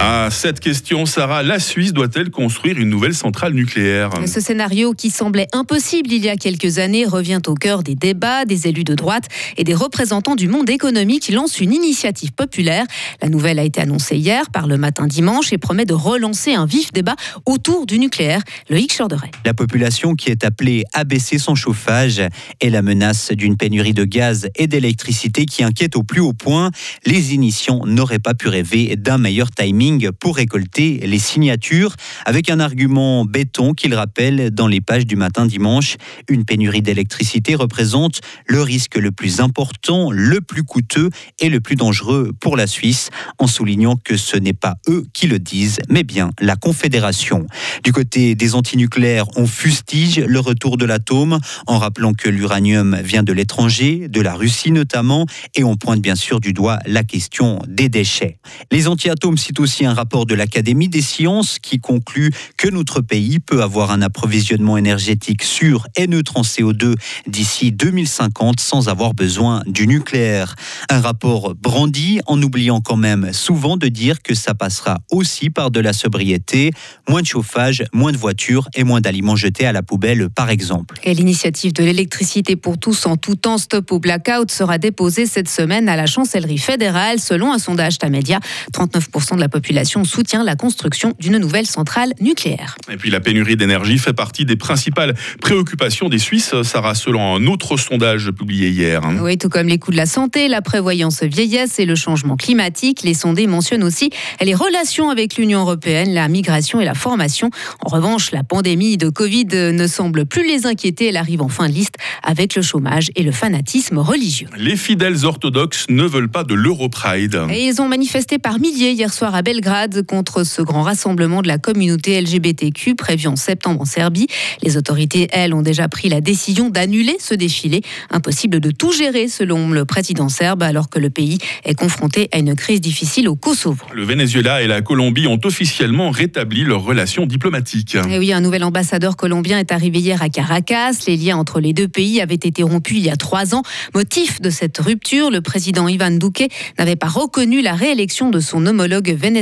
À 0.00 0.28
cette 0.30 0.60
question, 0.60 1.06
Sarah, 1.06 1.42
la 1.42 1.58
Suisse 1.58 1.92
doit-elle 1.92 2.30
construire 2.30 2.78
une 2.78 2.88
nouvelle 2.88 3.14
centrale 3.14 3.52
nucléaire? 3.52 4.10
Ce 4.26 4.40
scénario 4.40 4.92
qui 4.92 5.10
semblait 5.10 5.48
impossible 5.52 6.12
il 6.12 6.24
y 6.24 6.28
a 6.28 6.36
quelques 6.36 6.78
années 6.78 7.04
revient 7.04 7.40
au 7.48 7.54
cœur 7.54 7.82
des 7.82 7.96
débats 7.96 8.44
des 8.44 8.68
élus 8.68 8.84
de 8.84 8.94
droite 8.94 9.24
et 9.56 9.64
des 9.64 9.74
représentants 9.74 10.36
du 10.36 10.46
monde 10.46 10.70
économique 10.70 11.22
qui 11.22 11.32
lancent 11.32 11.58
une 11.58 11.72
initiative 11.72 12.30
populaire. 12.32 12.84
La 13.20 13.28
nouvelle 13.28 13.58
a 13.58 13.64
été 13.64 13.80
annoncée 13.80 14.16
hier 14.16 14.50
par 14.50 14.68
le 14.68 14.76
matin 14.76 15.08
dimanche 15.08 15.52
et 15.52 15.58
promet 15.58 15.84
de 15.84 15.94
relancer 15.94 16.54
un 16.54 16.64
vif 16.66 16.92
débat 16.92 17.16
autour 17.44 17.84
du 17.84 17.98
nucléaire. 17.98 18.42
Loïc 18.70 18.96
Chorderet. 18.96 19.32
La 19.44 19.54
population 19.54 20.14
qui 20.14 20.30
est 20.30 20.44
appelée 20.44 20.84
à 20.92 21.02
baisser 21.02 21.38
son 21.38 21.56
chauffage 21.56 22.22
et 22.60 22.70
la 22.70 22.82
menace 22.82 23.32
d'une 23.32 23.56
pénurie 23.56 23.94
de 23.94 24.04
gaz 24.04 24.48
et 24.54 24.68
d'électricité 24.68 25.44
qui 25.44 25.64
inquiète 25.64 25.96
au 25.96 26.04
plus 26.04 26.20
haut 26.20 26.34
point, 26.34 26.70
les 27.04 27.34
initiants 27.34 27.84
n'auraient 27.84 28.20
pas 28.20 28.34
pu 28.34 28.46
rêver 28.46 28.94
d'un 28.94 29.18
meilleur 29.18 29.50
timing 29.50 29.87
pour 30.20 30.36
récolter 30.36 31.00
les 31.06 31.18
signatures 31.18 31.94
avec 32.26 32.50
un 32.50 32.60
argument 32.60 33.24
béton 33.24 33.72
qu'il 33.72 33.94
rappelle 33.94 34.50
dans 34.50 34.66
les 34.66 34.82
pages 34.82 35.06
du 35.06 35.16
matin 35.16 35.46
dimanche. 35.46 35.96
Une 36.28 36.44
pénurie 36.44 36.82
d'électricité 36.82 37.54
représente 37.54 38.20
le 38.46 38.60
risque 38.60 38.96
le 38.96 39.12
plus 39.12 39.40
important, 39.40 40.10
le 40.10 40.40
plus 40.42 40.62
coûteux 40.62 41.08
et 41.40 41.48
le 41.48 41.60
plus 41.60 41.76
dangereux 41.76 42.32
pour 42.38 42.56
la 42.56 42.66
Suisse, 42.66 43.08
en 43.38 43.46
soulignant 43.46 43.96
que 43.96 44.18
ce 44.18 44.36
n'est 44.36 44.52
pas 44.52 44.76
eux 44.88 45.06
qui 45.14 45.26
le 45.26 45.38
disent, 45.38 45.78
mais 45.88 46.02
bien 46.02 46.30
la 46.38 46.56
Confédération. 46.56 47.46
Du 47.82 47.92
côté 47.92 48.34
des 48.34 48.54
antinucléaires, 48.54 49.26
on 49.36 49.46
fustige 49.46 50.18
le 50.18 50.40
retour 50.40 50.76
de 50.76 50.84
l'atome 50.84 51.38
en 51.66 51.78
rappelant 51.78 52.12
que 52.12 52.28
l'uranium 52.28 52.98
vient 53.02 53.22
de 53.22 53.32
l'étranger, 53.32 54.08
de 54.08 54.20
la 54.20 54.34
Russie 54.34 54.70
notamment, 54.70 55.24
et 55.54 55.64
on 55.64 55.76
pointe 55.76 56.02
bien 56.02 56.16
sûr 56.16 56.40
du 56.40 56.52
doigt 56.52 56.78
la 56.84 57.04
question 57.04 57.60
des 57.66 57.88
déchets. 57.88 58.38
Les 58.70 58.86
anti-atomes 58.86 59.38
citent 59.38 59.60
aussi 59.60 59.77
un 59.86 59.94
rapport 59.94 60.26
de 60.26 60.34
l'Académie 60.34 60.88
des 60.88 61.02
sciences 61.02 61.58
qui 61.58 61.78
conclut 61.78 62.32
que 62.56 62.68
notre 62.68 63.00
pays 63.00 63.38
peut 63.38 63.62
avoir 63.62 63.90
un 63.90 64.02
approvisionnement 64.02 64.76
énergétique 64.76 65.42
sûr 65.42 65.86
et 65.96 66.06
neutre 66.06 66.36
en 66.36 66.42
CO2 66.42 66.94
d'ici 67.26 67.72
2050 67.72 68.60
sans 68.60 68.88
avoir 68.88 69.14
besoin 69.14 69.62
du 69.66 69.86
nucléaire. 69.86 70.54
Un 70.90 71.00
rapport 71.00 71.54
brandi 71.54 72.20
en 72.26 72.42
oubliant 72.42 72.80
quand 72.80 72.96
même 72.96 73.32
souvent 73.32 73.76
de 73.76 73.88
dire 73.88 74.22
que 74.22 74.34
ça 74.34 74.54
passera 74.54 74.98
aussi 75.10 75.50
par 75.50 75.70
de 75.70 75.80
la 75.80 75.92
sobriété, 75.92 76.72
moins 77.08 77.22
de 77.22 77.26
chauffage, 77.26 77.84
moins 77.92 78.12
de 78.12 78.16
voitures 78.16 78.68
et 78.74 78.84
moins 78.84 79.00
d'aliments 79.00 79.36
jetés 79.36 79.66
à 79.66 79.72
la 79.72 79.82
poubelle 79.82 80.28
par 80.30 80.50
exemple. 80.50 80.98
Et 81.04 81.14
l'initiative 81.14 81.72
de 81.72 81.84
l'électricité 81.84 82.56
pour 82.56 82.78
tous 82.78 83.06
en 83.06 83.16
tout 83.16 83.36
temps 83.36 83.58
stop 83.58 83.92
au 83.92 83.98
blackout 83.98 84.50
sera 84.50 84.78
déposée 84.78 85.26
cette 85.26 85.48
semaine 85.48 85.88
à 85.88 85.96
la 85.96 86.06
chancellerie 86.06 86.58
fédérale 86.58 87.20
selon 87.20 87.52
un 87.52 87.58
sondage 87.58 87.98
Tamedia. 87.98 88.40
39% 88.72 89.36
de 89.36 89.40
la 89.40 89.48
population 89.48 89.67
population 89.68 90.02
soutient 90.04 90.44
la 90.44 90.56
construction 90.56 91.12
d'une 91.20 91.36
nouvelle 91.36 91.66
centrale 91.66 92.14
nucléaire. 92.20 92.78
Et 92.90 92.96
puis 92.96 93.10
la 93.10 93.20
pénurie 93.20 93.54
d'énergie 93.54 93.98
fait 93.98 94.14
partie 94.14 94.46
des 94.46 94.56
principales 94.56 95.14
préoccupations 95.42 96.08
des 96.08 96.18
Suisses, 96.18 96.54
Sarah, 96.62 96.94
selon 96.94 97.36
un 97.36 97.46
autre 97.46 97.76
sondage 97.76 98.30
publié 98.30 98.70
hier. 98.70 99.02
Oui, 99.20 99.36
tout 99.36 99.50
comme 99.50 99.68
les 99.68 99.78
coûts 99.78 99.90
de 99.90 99.98
la 99.98 100.06
santé, 100.06 100.48
la 100.48 100.62
prévoyance 100.62 101.22
vieillesse 101.22 101.78
et 101.78 101.84
le 101.84 101.96
changement 101.96 102.36
climatique, 102.36 103.02
les 103.02 103.12
sondés 103.12 103.46
mentionnent 103.46 103.84
aussi 103.84 104.08
les 104.40 104.54
relations 104.54 105.10
avec 105.10 105.36
l'Union 105.36 105.60
européenne, 105.60 106.14
la 106.14 106.28
migration 106.28 106.80
et 106.80 106.86
la 106.86 106.94
formation. 106.94 107.50
En 107.84 107.90
revanche, 107.94 108.32
la 108.32 108.44
pandémie 108.44 108.96
de 108.96 109.10
Covid 109.10 109.48
ne 109.52 109.86
semble 109.86 110.24
plus 110.24 110.48
les 110.48 110.64
inquiéter. 110.64 111.08
Elle 111.08 111.18
arrive 111.18 111.42
en 111.42 111.48
fin 111.48 111.68
de 111.68 111.74
liste 111.74 111.96
avec 112.22 112.54
le 112.54 112.62
chômage 112.62 113.10
et 113.16 113.22
le 113.22 113.32
fanatisme 113.32 113.98
religieux. 113.98 114.48
Les 114.56 114.78
fidèles 114.78 115.26
orthodoxes 115.26 115.84
ne 115.90 116.04
veulent 116.04 116.30
pas 116.30 116.44
de 116.44 116.54
l'Europride. 116.54 117.38
Et 117.50 117.66
ils 117.66 117.82
ont 117.82 117.88
manifesté 117.88 118.38
par 118.38 118.58
milliers 118.60 118.92
hier 118.92 119.12
soir 119.12 119.34
à 119.34 119.42
Belgrade 119.42 119.57
contre 120.06 120.44
ce 120.44 120.62
grand 120.62 120.82
rassemblement 120.82 121.42
de 121.42 121.48
la 121.48 121.58
communauté 121.58 122.20
LGBTQ 122.20 122.94
prévu 122.94 123.28
en 123.28 123.36
septembre 123.36 123.80
en 123.80 123.84
Serbie. 123.84 124.26
Les 124.62 124.76
autorités, 124.76 125.28
elles, 125.32 125.54
ont 125.54 125.62
déjà 125.62 125.88
pris 125.88 126.08
la 126.08 126.20
décision 126.20 126.70
d'annuler 126.70 127.16
ce 127.18 127.34
défilé. 127.34 127.82
Impossible 128.10 128.60
de 128.60 128.70
tout 128.70 128.92
gérer 128.92 129.28
selon 129.28 129.70
le 129.70 129.84
président 129.84 130.28
serbe 130.28 130.62
alors 130.62 130.88
que 130.88 130.98
le 130.98 131.10
pays 131.10 131.38
est 131.64 131.74
confronté 131.74 132.28
à 132.32 132.38
une 132.38 132.54
crise 132.54 132.80
difficile 132.80 133.28
au 133.28 133.36
Kosovo. 133.36 133.84
Le 133.92 134.04
Venezuela 134.04 134.62
et 134.62 134.66
la 134.66 134.80
Colombie 134.80 135.26
ont 135.26 135.40
officiellement 135.44 136.10
rétabli 136.10 136.64
leurs 136.64 136.82
relations 136.82 137.26
diplomatiques. 137.26 137.96
Et 138.10 138.18
oui, 138.18 138.32
un 138.32 138.40
nouvel 138.40 138.64
ambassadeur 138.64 139.16
colombien 139.16 139.58
est 139.58 139.72
arrivé 139.72 139.98
hier 139.98 140.22
à 140.22 140.28
Caracas. 140.28 140.92
Les 141.06 141.16
liens 141.16 141.36
entre 141.36 141.60
les 141.60 141.72
deux 141.72 141.88
pays 141.88 142.20
avaient 142.20 142.34
été 142.34 142.62
rompus 142.62 142.98
il 142.98 143.06
y 143.06 143.10
a 143.10 143.16
trois 143.16 143.54
ans. 143.54 143.62
Motif 143.94 144.40
de 144.40 144.50
cette 144.50 144.78
rupture, 144.78 145.30
le 145.30 145.40
président 145.40 145.88
Ivan 145.88 146.10
Duque 146.10 146.48
n'avait 146.78 146.96
pas 146.96 147.08
reconnu 147.08 147.62
la 147.62 147.74
réélection 147.74 148.30
de 148.30 148.40
son 148.40 148.64
homologue 148.66 149.10
vénézuélien 149.10 149.37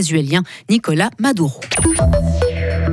Nicolas 0.69 1.11
Maduro. 1.19 1.61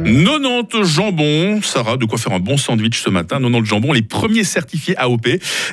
90 0.03 0.84
jambons, 0.84 1.62
Sarah, 1.62 1.97
de 1.97 2.06
quoi 2.06 2.17
faire 2.17 2.34
un 2.34 2.39
bon 2.39 2.58
sandwich 2.58 2.99
ce 2.99 3.10
matin. 3.12 3.38
90 3.39 3.65
jambons, 3.65 3.93
les 3.93 4.01
premiers 4.01 4.43
certifiés 4.43 4.97
AOP 4.97 5.27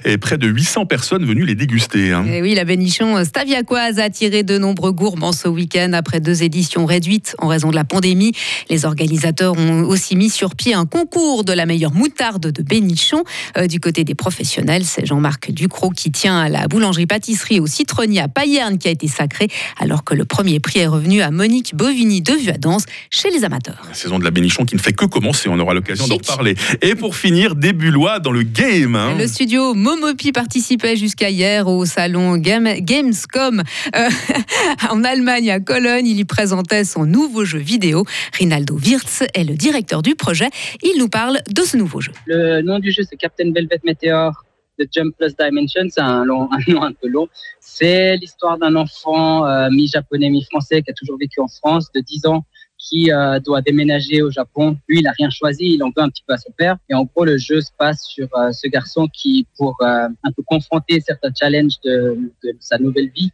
et 0.04 0.18
près 0.18 0.36
de 0.36 0.46
800 0.46 0.84
personnes 0.86 1.24
venues 1.24 1.46
les 1.46 1.54
déguster. 1.54 2.12
hein. 2.12 2.24
Et 2.26 2.42
oui, 2.42 2.54
la 2.54 2.64
bénichon 2.64 3.24
staviacoise 3.24 3.98
a 3.98 4.04
attiré 4.04 4.42
de 4.42 4.58
nombreux 4.58 4.92
gourmands 4.92 5.32
ce 5.32 5.48
week-end 5.48 5.92
après 5.94 6.20
deux 6.20 6.42
éditions 6.42 6.84
réduites 6.84 7.34
en 7.38 7.48
raison 7.48 7.70
de 7.70 7.74
la 7.74 7.84
pandémie. 7.84 8.32
Les 8.68 8.84
organisateurs 8.84 9.58
ont 9.58 9.84
aussi 9.84 10.16
mis 10.16 10.28
sur 10.28 10.54
pied 10.54 10.74
un 10.74 10.86
concours 10.86 11.42
de 11.44 11.52
la 11.54 11.64
meilleure 11.64 11.94
moutarde 11.94 12.52
de 12.52 12.62
bénichon. 12.62 13.24
Euh, 13.56 13.66
du 13.66 13.80
côté 13.80 14.04
des 14.04 14.14
professionnels, 14.14 14.84
c'est 14.84 15.06
Jean-Marc 15.06 15.50
Ducrot 15.50 15.90
qui 15.90 16.12
tient 16.12 16.38
à 16.38 16.48
la 16.50 16.68
boulangerie-pâtisserie 16.68 17.58
au 17.60 17.66
citronnier 17.66 18.20
à 18.20 18.28
Payerne 18.28 18.76
qui 18.78 18.88
a 18.88 18.90
été 18.90 19.08
sacré, 19.08 19.48
alors 19.78 20.04
que 20.04 20.14
le 20.14 20.26
premier 20.26 20.60
prix 20.60 20.80
est 20.80 20.86
revenu 20.86 21.22
à 21.22 21.30
Monique 21.30 21.74
Bovini 21.74 22.20
de 22.20 22.34
Vuadance 22.34 22.84
chez 23.10 23.30
les 23.30 23.44
amateurs. 23.44 23.82
Saison 24.10 24.18
de 24.18 24.24
la 24.24 24.32
bénichon 24.32 24.64
qui 24.64 24.74
ne 24.74 24.80
fait 24.80 24.92
que 24.92 25.04
commencer, 25.04 25.48
on 25.48 25.56
aura 25.60 25.72
l'occasion 25.72 26.08
d'en 26.08 26.18
parler. 26.18 26.56
Et 26.82 26.96
pour 26.96 27.14
finir, 27.14 27.54
des 27.54 27.72
Bullois 27.72 28.18
dans 28.18 28.32
le 28.32 28.42
game. 28.42 28.96
hein. 28.96 29.14
Le 29.16 29.28
studio 29.28 29.72
Momopi 29.74 30.32
participait 30.32 30.96
jusqu'à 30.96 31.30
hier 31.30 31.68
au 31.68 31.86
salon 31.86 32.36
Game- 32.36 32.80
Gamescom 32.80 33.62
euh, 33.94 34.08
en 34.90 35.04
Allemagne, 35.04 35.48
à 35.52 35.60
Cologne. 35.60 36.08
Il 36.08 36.18
y 36.18 36.24
présentait 36.24 36.82
son 36.82 37.06
nouveau 37.06 37.44
jeu 37.44 37.60
vidéo. 37.60 38.04
Rinaldo 38.36 38.76
Wirtz 38.84 39.22
est 39.32 39.44
le 39.44 39.54
directeur 39.54 40.02
du 40.02 40.16
projet. 40.16 40.48
Il 40.82 40.98
nous 40.98 41.08
parle 41.08 41.38
de 41.48 41.62
ce 41.62 41.76
nouveau 41.76 42.00
jeu. 42.00 42.10
Le 42.26 42.62
nom 42.62 42.80
du 42.80 42.90
jeu, 42.90 43.04
c'est 43.08 43.16
Captain 43.16 43.52
Velvet 43.52 43.78
Meteor 43.84 44.32
de 44.80 44.88
Jump 44.92 45.14
Plus 45.18 45.36
Dimension. 45.38 45.82
C'est 45.88 46.00
un, 46.00 46.24
long- 46.24 46.48
un 46.68 46.72
nom 46.72 46.82
un 46.82 46.92
peu 46.92 47.06
long. 47.06 47.28
C'est 47.60 48.16
l'histoire 48.16 48.58
d'un 48.58 48.74
enfant 48.74 49.46
euh, 49.46 49.68
mi-japonais, 49.70 50.30
mi-français 50.30 50.82
qui 50.82 50.90
a 50.90 50.94
toujours 50.94 51.16
vécu 51.16 51.38
en 51.40 51.46
France, 51.48 51.86
de 51.94 52.00
10 52.00 52.26
ans, 52.26 52.44
qui 52.80 53.12
euh, 53.12 53.38
doit 53.40 53.60
déménager 53.60 54.22
au 54.22 54.30
Japon. 54.30 54.76
Lui, 54.88 54.98
il 54.98 55.02
n'a 55.02 55.12
rien 55.12 55.30
choisi, 55.30 55.74
il 55.74 55.82
en 55.82 55.88
veut 55.88 56.02
un 56.02 56.08
petit 56.08 56.24
peu 56.26 56.32
à 56.32 56.38
son 56.38 56.50
père. 56.52 56.76
Et 56.88 56.94
en 56.94 57.04
gros, 57.04 57.24
le 57.24 57.36
jeu 57.36 57.60
se 57.60 57.70
passe 57.78 58.02
sur 58.04 58.28
euh, 58.34 58.52
ce 58.52 58.68
garçon 58.68 59.06
qui, 59.12 59.46
pour 59.56 59.76
euh, 59.82 60.08
un 60.24 60.32
peu 60.34 60.42
confronter 60.44 61.00
certains 61.00 61.30
challenges 61.38 61.78
de, 61.84 62.18
de 62.42 62.56
sa 62.58 62.78
nouvelle 62.78 63.10
vie, 63.10 63.30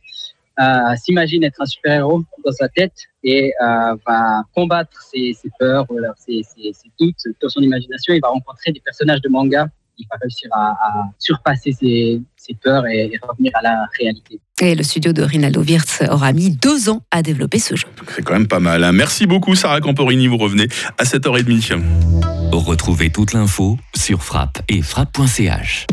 euh, 0.59 0.97
s'imagine 0.97 1.45
être 1.45 1.61
un 1.61 1.67
super-héros 1.67 2.23
dans 2.45 2.53
sa 2.53 2.69
tête 2.69 2.95
et 3.23 3.53
euh, 3.63 3.95
va 4.07 4.43
combattre 4.55 5.01
ses, 5.03 5.35
ses 5.35 5.51
peurs, 5.59 5.87
ses, 6.17 6.43
ses, 6.43 6.73
ses 6.73 6.91
doutes 6.99 7.23
dans 7.41 7.49
son 7.49 7.61
imagination. 7.61 8.15
Il 8.15 8.21
va 8.21 8.29
rencontrer 8.29 8.73
des 8.73 8.81
personnages 8.81 9.21
de 9.21 9.29
manga. 9.29 9.69
Il 9.99 10.07
va 10.11 10.17
réussir 10.21 10.49
à, 10.53 10.77
à 10.81 11.09
surpasser 11.19 11.73
ses, 11.73 12.21
ses 12.37 12.55
peurs 12.55 12.87
et, 12.87 13.11
et 13.13 13.19
revenir 13.23 13.53
à 13.55 13.63
la 13.63 13.87
réalité. 13.99 14.41
Et 14.61 14.75
le 14.75 14.83
studio 14.83 15.13
de 15.13 15.23
Rinaldo 15.23 15.63
Wirtz 15.63 16.03
aura 16.11 16.33
mis 16.33 16.51
deux 16.51 16.89
ans 16.89 17.03
à 17.11 17.23
développer 17.23 17.59
ce 17.59 17.77
jeu. 17.77 17.87
C'est 18.15 18.23
quand 18.23 18.33
même 18.35 18.49
pas 18.49 18.61
mal. 18.61 18.85
hein. 18.85 18.93
Merci 18.93 19.27
beaucoup, 19.27 19.55
Sarah 19.55 19.81
Camporini. 19.81 20.27
Vous 20.29 20.39
revenez 20.39 20.69
à 20.99 21.05
7h30. 21.05 21.83
Retrouvez 22.53 23.11
toute 23.11 23.33
l'info 23.33 23.77
sur 23.95 24.23
frappe 24.23 24.59
et 24.69 24.81
frappe.ch. 24.83 25.87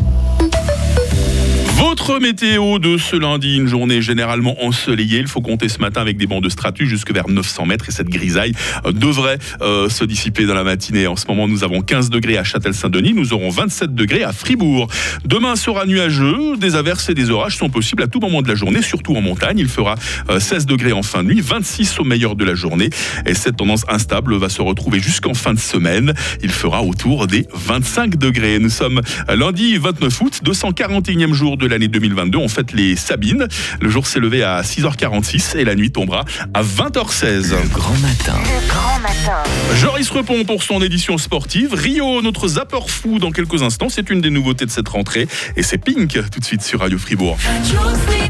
Votre 1.96 2.18
météo 2.18 2.80
de 2.80 2.98
ce 2.98 3.14
lundi, 3.14 3.54
une 3.54 3.68
journée 3.68 4.02
généralement 4.02 4.56
ensoleillée. 4.64 5.20
Il 5.20 5.28
faut 5.28 5.40
compter 5.40 5.68
ce 5.68 5.78
matin 5.78 6.00
avec 6.00 6.16
des 6.16 6.26
bancs 6.26 6.42
de 6.42 6.48
stratus 6.48 6.88
jusque 6.88 7.12
vers 7.12 7.28
900 7.28 7.66
mètres 7.66 7.88
et 7.88 7.92
cette 7.92 8.08
grisaille 8.08 8.50
euh, 8.84 8.90
devrait 8.90 9.38
euh, 9.62 9.88
se 9.88 10.04
dissiper 10.04 10.44
dans 10.44 10.54
la 10.54 10.64
matinée. 10.64 11.06
En 11.06 11.14
ce 11.14 11.24
moment, 11.28 11.46
nous 11.46 11.62
avons 11.62 11.82
15 11.82 12.10
degrés 12.10 12.36
à 12.36 12.42
Châtel-Saint-Denis, 12.42 13.14
nous 13.14 13.32
aurons 13.32 13.48
27 13.48 13.94
degrés 13.94 14.24
à 14.24 14.32
Fribourg. 14.32 14.88
Demain 15.24 15.54
sera 15.54 15.86
nuageux, 15.86 16.56
des 16.56 16.74
averses 16.74 17.08
et 17.10 17.14
des 17.14 17.30
orages 17.30 17.56
sont 17.56 17.70
possibles 17.70 18.02
à 18.02 18.08
tout 18.08 18.18
moment 18.18 18.42
de 18.42 18.48
la 18.48 18.56
journée, 18.56 18.82
surtout 18.82 19.14
en 19.14 19.20
montagne. 19.20 19.60
Il 19.60 19.68
fera 19.68 19.94
euh, 20.30 20.40
16 20.40 20.66
degrés 20.66 20.92
en 20.92 21.04
fin 21.04 21.22
de 21.22 21.28
nuit, 21.28 21.40
26 21.40 22.00
au 22.00 22.04
meilleur 22.04 22.34
de 22.34 22.44
la 22.44 22.56
journée 22.56 22.90
et 23.24 23.34
cette 23.34 23.54
tendance 23.54 23.84
instable 23.88 24.34
va 24.34 24.48
se 24.48 24.62
retrouver 24.62 24.98
jusqu'en 24.98 25.34
fin 25.34 25.54
de 25.54 25.60
semaine. 25.60 26.12
Il 26.42 26.50
fera 26.50 26.82
autour 26.82 27.28
des 27.28 27.46
25 27.54 28.16
degrés. 28.16 28.58
Nous 28.58 28.68
sommes 28.68 29.00
euh, 29.28 29.36
lundi 29.36 29.76
29 29.76 30.20
août, 30.22 30.40
241e 30.44 31.32
jour 31.32 31.56
de 31.56 31.68
l'année 31.68 31.83
2022. 31.88 32.38
On 32.38 32.48
fête 32.48 32.72
les 32.72 32.96
Sabines. 32.96 33.48
Le 33.80 33.88
jour 33.88 34.06
s'est 34.06 34.20
levé 34.20 34.42
à 34.42 34.62
6h46 34.62 35.56
et 35.56 35.64
la 35.64 35.74
nuit 35.74 35.90
tombera 35.90 36.24
à 36.52 36.62
20h16. 36.62 37.54
Grand 37.72 37.98
matin. 37.98 38.38
Grand 38.68 39.00
matin. 39.00 39.42
Joris 39.76 40.10
Repon 40.10 40.44
pour 40.44 40.62
son 40.62 40.80
édition 40.82 41.18
sportive. 41.18 41.74
Rio, 41.74 42.22
notre 42.22 42.48
zapper 42.48 42.86
fou 42.86 43.18
dans 43.18 43.30
quelques 43.30 43.62
instants. 43.62 43.88
C'est 43.88 44.10
une 44.10 44.20
des 44.20 44.30
nouveautés 44.30 44.66
de 44.66 44.70
cette 44.70 44.88
rentrée. 44.88 45.28
Et 45.56 45.62
c'est 45.62 45.78
Pink 45.78 46.18
tout 46.30 46.40
de 46.40 46.44
suite 46.44 46.62
sur 46.62 46.80
Radio 46.80 46.98
Fribourg. 46.98 47.38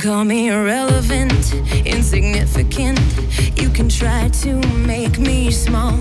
call 0.00 0.24
me 0.24 0.48
irrelevant, 0.48 1.52
insignificant. 1.84 2.98
You 3.60 3.68
can 3.68 3.88
try 3.88 4.28
to 4.40 4.54
make 4.86 5.18
me 5.18 5.50
small. 5.50 5.98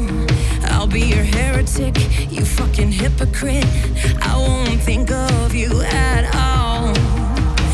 I'll 0.71 0.87
be 0.87 1.01
your 1.01 1.23
heretic, 1.23 1.97
you 2.31 2.45
fucking 2.45 2.91
hypocrite. 2.91 3.65
I 4.21 4.37
won't 4.37 4.79
think 4.81 5.11
of 5.11 5.53
you 5.53 5.81
at 5.81 6.33
all. 6.33 6.95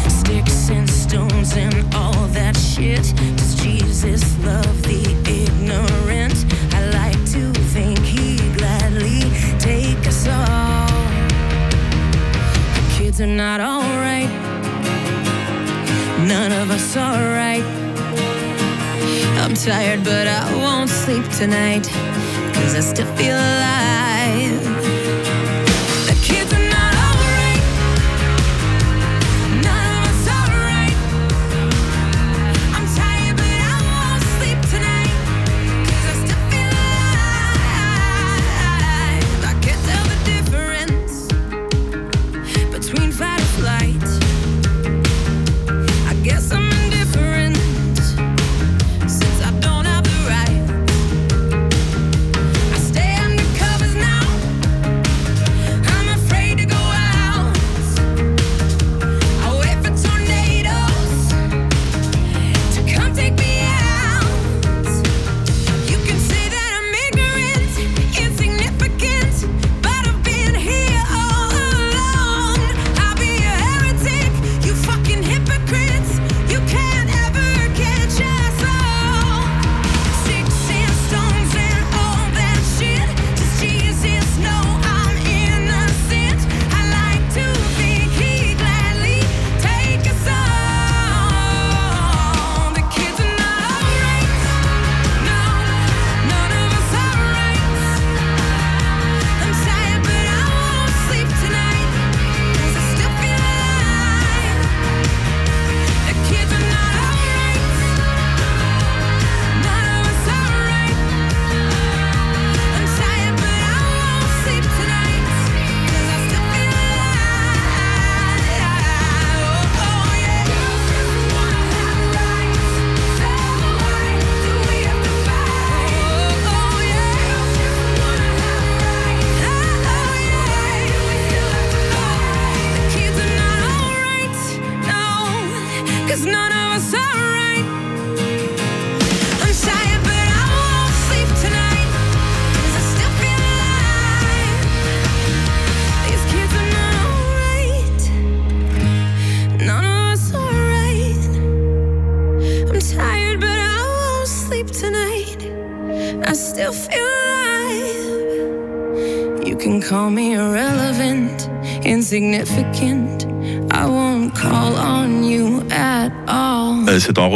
Sticks 0.10 0.70
and 0.70 0.90
stones 0.90 1.56
and 1.58 1.94
all 1.94 2.28
that 2.30 2.58
shit. 2.58 3.14
Does 3.38 3.56
Jesus 3.62 4.24
love 4.44 4.82
the 4.84 5.02
ignorant? 5.30 6.46
I 6.74 6.90
like 6.90 7.24
to 7.34 7.54
think 7.74 8.00
he 8.00 8.38
gladly 8.58 9.22
take 9.60 10.08
us 10.08 10.28
all. 10.28 10.88
The 12.74 12.96
kids 12.98 13.22
are 13.22 13.28
not 13.28 13.62
alright. 13.62 14.45
None 16.28 16.52
of 16.54 16.72
us 16.72 16.98
are 16.98 17.22
right. 17.34 17.64
I'm 19.38 19.54
tired, 19.54 20.04
but 20.04 20.26
I 20.26 20.56
won't 20.56 20.90
sleep 20.90 21.24
tonight. 21.30 21.88
Cause 22.56 22.74
I 22.74 22.80
still 22.80 23.06
feel 23.16 23.36
alive. 23.36 24.15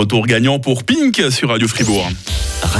Retour 0.10 0.26
gagnant 0.26 0.57
pour 0.57 0.86
Pink 0.86 1.22
sur 1.30 1.49
Radio 1.49 1.68
Fribourg. 1.68 2.10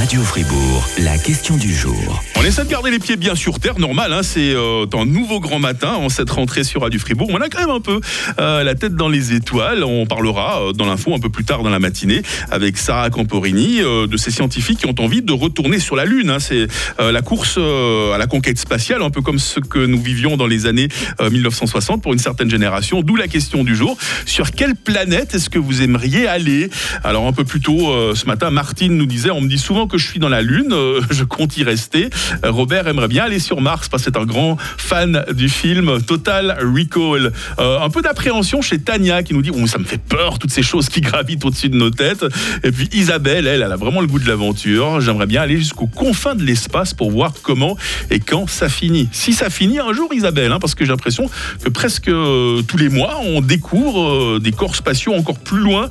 Radio 0.00 0.22
Fribourg, 0.22 0.88
la 0.96 1.18
question 1.18 1.58
du 1.58 1.74
jour. 1.74 2.24
On 2.36 2.42
essaie 2.42 2.64
de 2.64 2.70
garder 2.70 2.90
les 2.90 2.98
pieds 2.98 3.18
bien 3.18 3.34
sur 3.34 3.60
terre, 3.60 3.78
normal, 3.78 4.14
hein, 4.14 4.22
c'est 4.22 4.54
euh, 4.54 4.86
un 4.94 5.04
nouveau 5.04 5.40
grand 5.40 5.58
matin 5.58 5.92
en 5.92 6.08
cette 6.08 6.30
rentrée 6.30 6.64
sur 6.64 6.80
Radio 6.80 6.98
Fribourg. 6.98 7.28
On 7.30 7.38
a 7.42 7.50
quand 7.50 7.60
même 7.60 7.68
un 7.68 7.82
peu 7.82 8.00
euh, 8.38 8.64
la 8.64 8.74
tête 8.74 8.94
dans 8.94 9.10
les 9.10 9.34
étoiles. 9.34 9.84
On 9.84 10.06
parlera 10.06 10.62
euh, 10.62 10.72
dans 10.72 10.86
l'info 10.86 11.14
un 11.14 11.18
peu 11.18 11.28
plus 11.28 11.44
tard 11.44 11.62
dans 11.62 11.68
la 11.68 11.80
matinée 11.80 12.22
avec 12.50 12.78
Sarah 12.78 13.10
Camporini, 13.10 13.80
de 13.82 14.16
ces 14.16 14.30
scientifiques 14.30 14.78
qui 14.78 14.86
ont 14.86 14.94
envie 15.00 15.20
de 15.20 15.34
retourner 15.34 15.78
sur 15.78 15.96
la 15.96 16.06
Lune. 16.06 16.30
hein. 16.30 16.38
C'est 16.40 16.66
la 16.98 17.20
course 17.20 17.58
à 17.58 18.16
la 18.16 18.26
conquête 18.26 18.58
spatiale, 18.58 19.02
un 19.02 19.10
peu 19.10 19.20
comme 19.20 19.38
ce 19.38 19.60
que 19.60 19.80
nous 19.84 20.00
vivions 20.00 20.38
dans 20.38 20.46
les 20.46 20.64
années 20.64 20.88
euh, 21.20 21.28
1960 21.28 22.02
pour 22.02 22.14
une 22.14 22.18
certaine 22.18 22.50
génération. 22.50 23.02
D'où 23.02 23.16
la 23.16 23.28
question 23.28 23.64
du 23.64 23.76
jour. 23.76 23.98
Sur 24.24 24.52
quelle 24.52 24.76
planète 24.76 25.34
est-ce 25.34 25.50
que 25.50 25.58
vous 25.58 25.82
aimeriez 25.82 26.26
aller? 26.26 26.70
Alors 27.04 27.26
un 27.26 27.34
peu 27.34 27.44
plus 27.44 27.60
tôt 27.60 28.14
ce 28.14 28.24
matin, 28.24 28.50
Martine 28.50 28.96
nous 28.96 29.06
disait, 29.06 29.30
on 29.30 29.42
me 29.42 29.48
dit 29.48 29.58
souvent 29.58 29.89
que 29.90 29.98
je 29.98 30.06
suis 30.06 30.20
dans 30.20 30.28
la 30.28 30.40
Lune, 30.40 30.72
euh, 30.72 31.00
je 31.10 31.24
compte 31.24 31.56
y 31.56 31.64
rester. 31.64 32.08
Euh, 32.44 32.50
Robert 32.50 32.86
aimerait 32.88 33.08
bien 33.08 33.24
aller 33.24 33.40
sur 33.40 33.60
Mars 33.60 33.88
parce 33.88 34.04
que 34.04 34.10
c'est 34.10 34.18
un 34.18 34.24
grand 34.24 34.56
fan 34.78 35.24
du 35.34 35.48
film 35.48 36.00
Total 36.02 36.56
Recall. 36.60 37.32
Euh, 37.58 37.80
un 37.80 37.90
peu 37.90 38.00
d'appréhension 38.00 38.62
chez 38.62 38.78
Tania 38.78 39.22
qui 39.22 39.34
nous 39.34 39.42
dit, 39.42 39.50
oh, 39.52 39.66
ça 39.66 39.78
me 39.78 39.84
fait 39.84 40.00
peur, 40.00 40.38
toutes 40.38 40.52
ces 40.52 40.62
choses 40.62 40.88
qui 40.88 41.00
gravitent 41.00 41.44
au-dessus 41.44 41.68
de 41.68 41.76
nos 41.76 41.90
têtes. 41.90 42.24
Et 42.62 42.70
puis 42.70 42.88
Isabelle, 42.92 43.46
elle, 43.46 43.62
a 43.62 43.76
vraiment 43.76 44.00
le 44.00 44.06
goût 44.06 44.18
de 44.18 44.28
l'aventure. 44.28 45.00
J'aimerais 45.00 45.26
bien 45.26 45.42
aller 45.42 45.58
jusqu'aux 45.58 45.86
confins 45.86 46.34
de 46.34 46.44
l'espace 46.44 46.94
pour 46.94 47.10
voir 47.10 47.32
comment 47.42 47.76
et 48.10 48.20
quand 48.20 48.48
ça 48.48 48.68
finit. 48.68 49.08
Si 49.12 49.32
ça 49.32 49.50
finit 49.50 49.80
un 49.80 49.92
jour, 49.92 50.12
Isabelle, 50.14 50.52
hein, 50.52 50.58
parce 50.60 50.74
que 50.74 50.84
j'ai 50.84 50.90
l'impression 50.90 51.28
que 51.62 51.68
presque 51.68 52.04
tous 52.04 52.76
les 52.78 52.88
mois, 52.88 53.18
on 53.24 53.40
découvre 53.40 54.38
des 54.38 54.52
corps 54.52 54.76
spatiaux 54.76 55.14
encore 55.14 55.38
plus 55.38 55.60
loin 55.60 55.88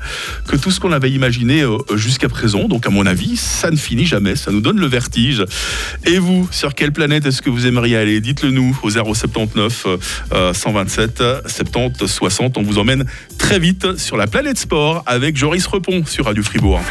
que 0.47 0.55
tout 0.55 0.71
ce 0.71 0.79
qu'on 0.79 0.91
avait 0.91 1.11
imaginé 1.11 1.65
jusqu'à 1.95 2.29
présent. 2.29 2.67
Donc, 2.67 2.85
à 2.85 2.89
mon 2.89 3.05
avis, 3.05 3.35
ça 3.35 3.71
ne 3.71 3.75
finit 3.75 3.88
jamais. 4.05 4.35
Ça 4.35 4.51
nous 4.51 4.61
donne 4.61 4.79
le 4.79 4.87
vertige. 4.87 5.43
Et 6.05 6.19
vous, 6.19 6.47
sur 6.51 6.75
quelle 6.75 6.91
planète 6.91 7.25
est-ce 7.25 7.41
que 7.41 7.49
vous 7.49 7.67
aimeriez 7.67 7.97
aller? 7.97 8.21
Dites-le 8.21 8.51
nous 8.51 8.77
au 8.83 8.89
079 8.89 9.87
euh, 10.33 10.53
127 10.53 11.23
70 11.45 12.07
60. 12.07 12.57
On 12.57 12.63
vous 12.63 12.77
emmène 12.77 13.05
très 13.37 13.59
vite 13.59 13.97
sur 13.97 14.17
la 14.17 14.27
planète 14.27 14.57
sport 14.57 15.03
avec 15.05 15.37
Joris 15.37 15.65
Repon 15.65 16.05
sur 16.05 16.25
Radio 16.25 16.43
Fribourg. 16.43 16.81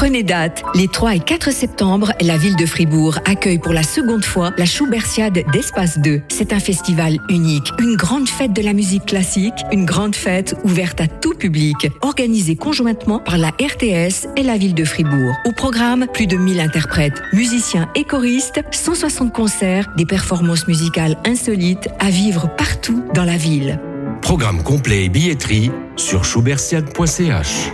Prenez 0.00 0.22
date. 0.22 0.62
Les 0.74 0.88
3 0.88 1.16
et 1.16 1.20
4 1.20 1.52
septembre, 1.52 2.14
la 2.22 2.38
ville 2.38 2.56
de 2.56 2.64
Fribourg 2.64 3.18
accueille 3.26 3.58
pour 3.58 3.74
la 3.74 3.82
seconde 3.82 4.24
fois 4.24 4.50
la 4.56 4.64
Schubertiade 4.64 5.44
d'Espace 5.52 5.98
2. 5.98 6.22
C'est 6.28 6.54
un 6.54 6.58
festival 6.58 7.18
unique, 7.28 7.70
une 7.78 7.96
grande 7.96 8.26
fête 8.26 8.54
de 8.54 8.62
la 8.62 8.72
musique 8.72 9.04
classique, 9.04 9.52
une 9.72 9.84
grande 9.84 10.16
fête 10.16 10.56
ouverte 10.64 11.02
à 11.02 11.06
tout 11.06 11.34
public, 11.34 11.90
organisée 12.00 12.56
conjointement 12.56 13.18
par 13.18 13.36
la 13.36 13.48
RTS 13.48 14.26
et 14.36 14.42
la 14.42 14.56
ville 14.56 14.74
de 14.74 14.86
Fribourg. 14.86 15.34
Au 15.44 15.52
programme, 15.52 16.06
plus 16.14 16.26
de 16.26 16.38
1000 16.38 16.60
interprètes, 16.60 17.20
musiciens 17.34 17.90
et 17.94 18.04
choristes, 18.04 18.62
160 18.70 19.34
concerts, 19.34 19.92
des 19.98 20.06
performances 20.06 20.66
musicales 20.66 21.18
insolites 21.26 21.90
à 21.98 22.08
vivre 22.08 22.48
partout 22.56 23.04
dans 23.12 23.24
la 23.24 23.36
ville. 23.36 23.78
Programme 24.22 24.62
complet 24.62 25.04
et 25.04 25.08
billetterie 25.10 25.70
sur 25.96 26.24
schubertiade.ch. 26.24 27.70